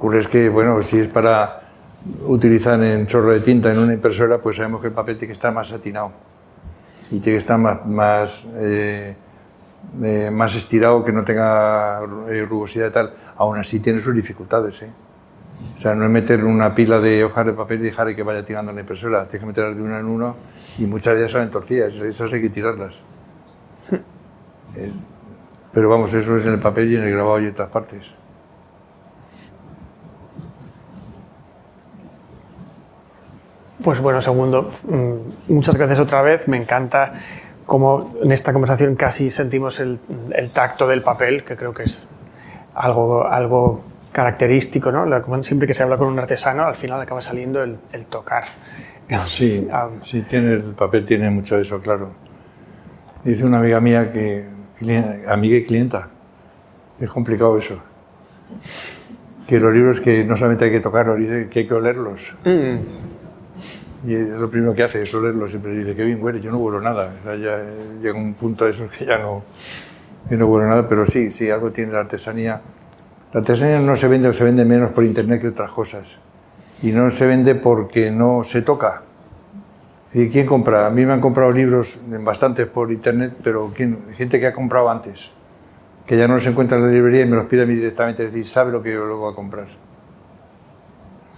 [0.00, 1.60] ocurre es que, bueno, si es para
[2.26, 5.32] utilizan en chorro de tinta en una impresora, pues sabemos que el papel tiene que
[5.34, 6.12] estar más satinado
[7.10, 9.14] y tiene que estar más, más, eh,
[10.02, 13.12] eh, más estirado, que no tenga eh, rugosidad y tal.
[13.36, 14.80] Aún así tiene sus dificultades.
[14.84, 14.90] ¿eh?
[15.76, 18.42] O sea, no es meter una pila de hojas de papel y dejar que vaya
[18.42, 19.28] tirando en la impresora.
[19.28, 20.36] Tienes que meterlas de uno en uno
[20.78, 21.92] y muchas de ellas salen torcidas.
[21.96, 23.02] Esas hay que tirarlas.
[25.74, 28.19] pero vamos, eso es en el papel y en el grabado y en otras partes.
[33.82, 36.48] Pues bueno, segundo, mm, muchas gracias otra vez.
[36.48, 37.12] Me encanta
[37.64, 40.00] cómo en esta conversación casi sentimos el,
[40.52, 42.02] tacto del papel, que creo que es
[42.74, 43.80] algo, algo
[44.12, 45.42] característico, ¿no?
[45.42, 48.44] Siempre que se habla con un artesano, al final acaba saliendo el, tocar.
[49.26, 52.10] Sí, ah, sí tiene, el papel tiene mucho de eso, claro.
[53.24, 54.46] Dice una amiga mía que,
[55.28, 56.08] amiga y clienta,
[56.98, 57.80] es complicado eso.
[59.46, 62.34] Que los libros que no solamente hay que tocarlos, dice que hay que olerlos.
[62.44, 63.09] Mm.
[64.06, 66.80] Y lo primero que hace es olerlo, siempre dice, que bien huele, yo no huelo
[66.80, 67.12] nada.
[67.24, 67.62] ya
[68.00, 69.42] llega un punto de eso que ya no,
[70.30, 72.60] no huelo nada, pero sí, sí, algo tiene la artesanía.
[73.32, 76.18] La artesanía no se vende o se vende menos por internet que otras cosas.
[76.82, 79.02] Y no se vende porque no se toca.
[80.12, 80.86] ¿Y quién compra?
[80.86, 83.98] A mí me han comprado libros bastantes por internet, pero ¿quién?
[84.16, 85.30] gente que ha comprado antes,
[86.06, 88.24] que ya no se encuentra en la librería y me los pide a mí directamente,
[88.24, 89.66] es decir, sabe lo que yo luego voy a comprar.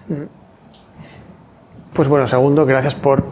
[0.08, 0.41] Mm.
[1.93, 3.22] Pues bueno, segundo, gracias por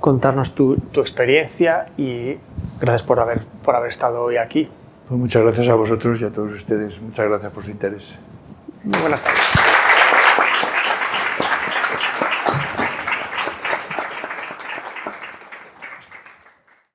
[0.00, 2.36] contarnos tu, experiencia y
[2.80, 4.68] gracias por haber, por haber estado hoy aquí.
[5.08, 7.00] Pues muchas gracias a vosotros y a todos ustedes.
[7.00, 8.18] Muchas gracias por su interés.
[8.84, 9.71] Muy buenas tardes.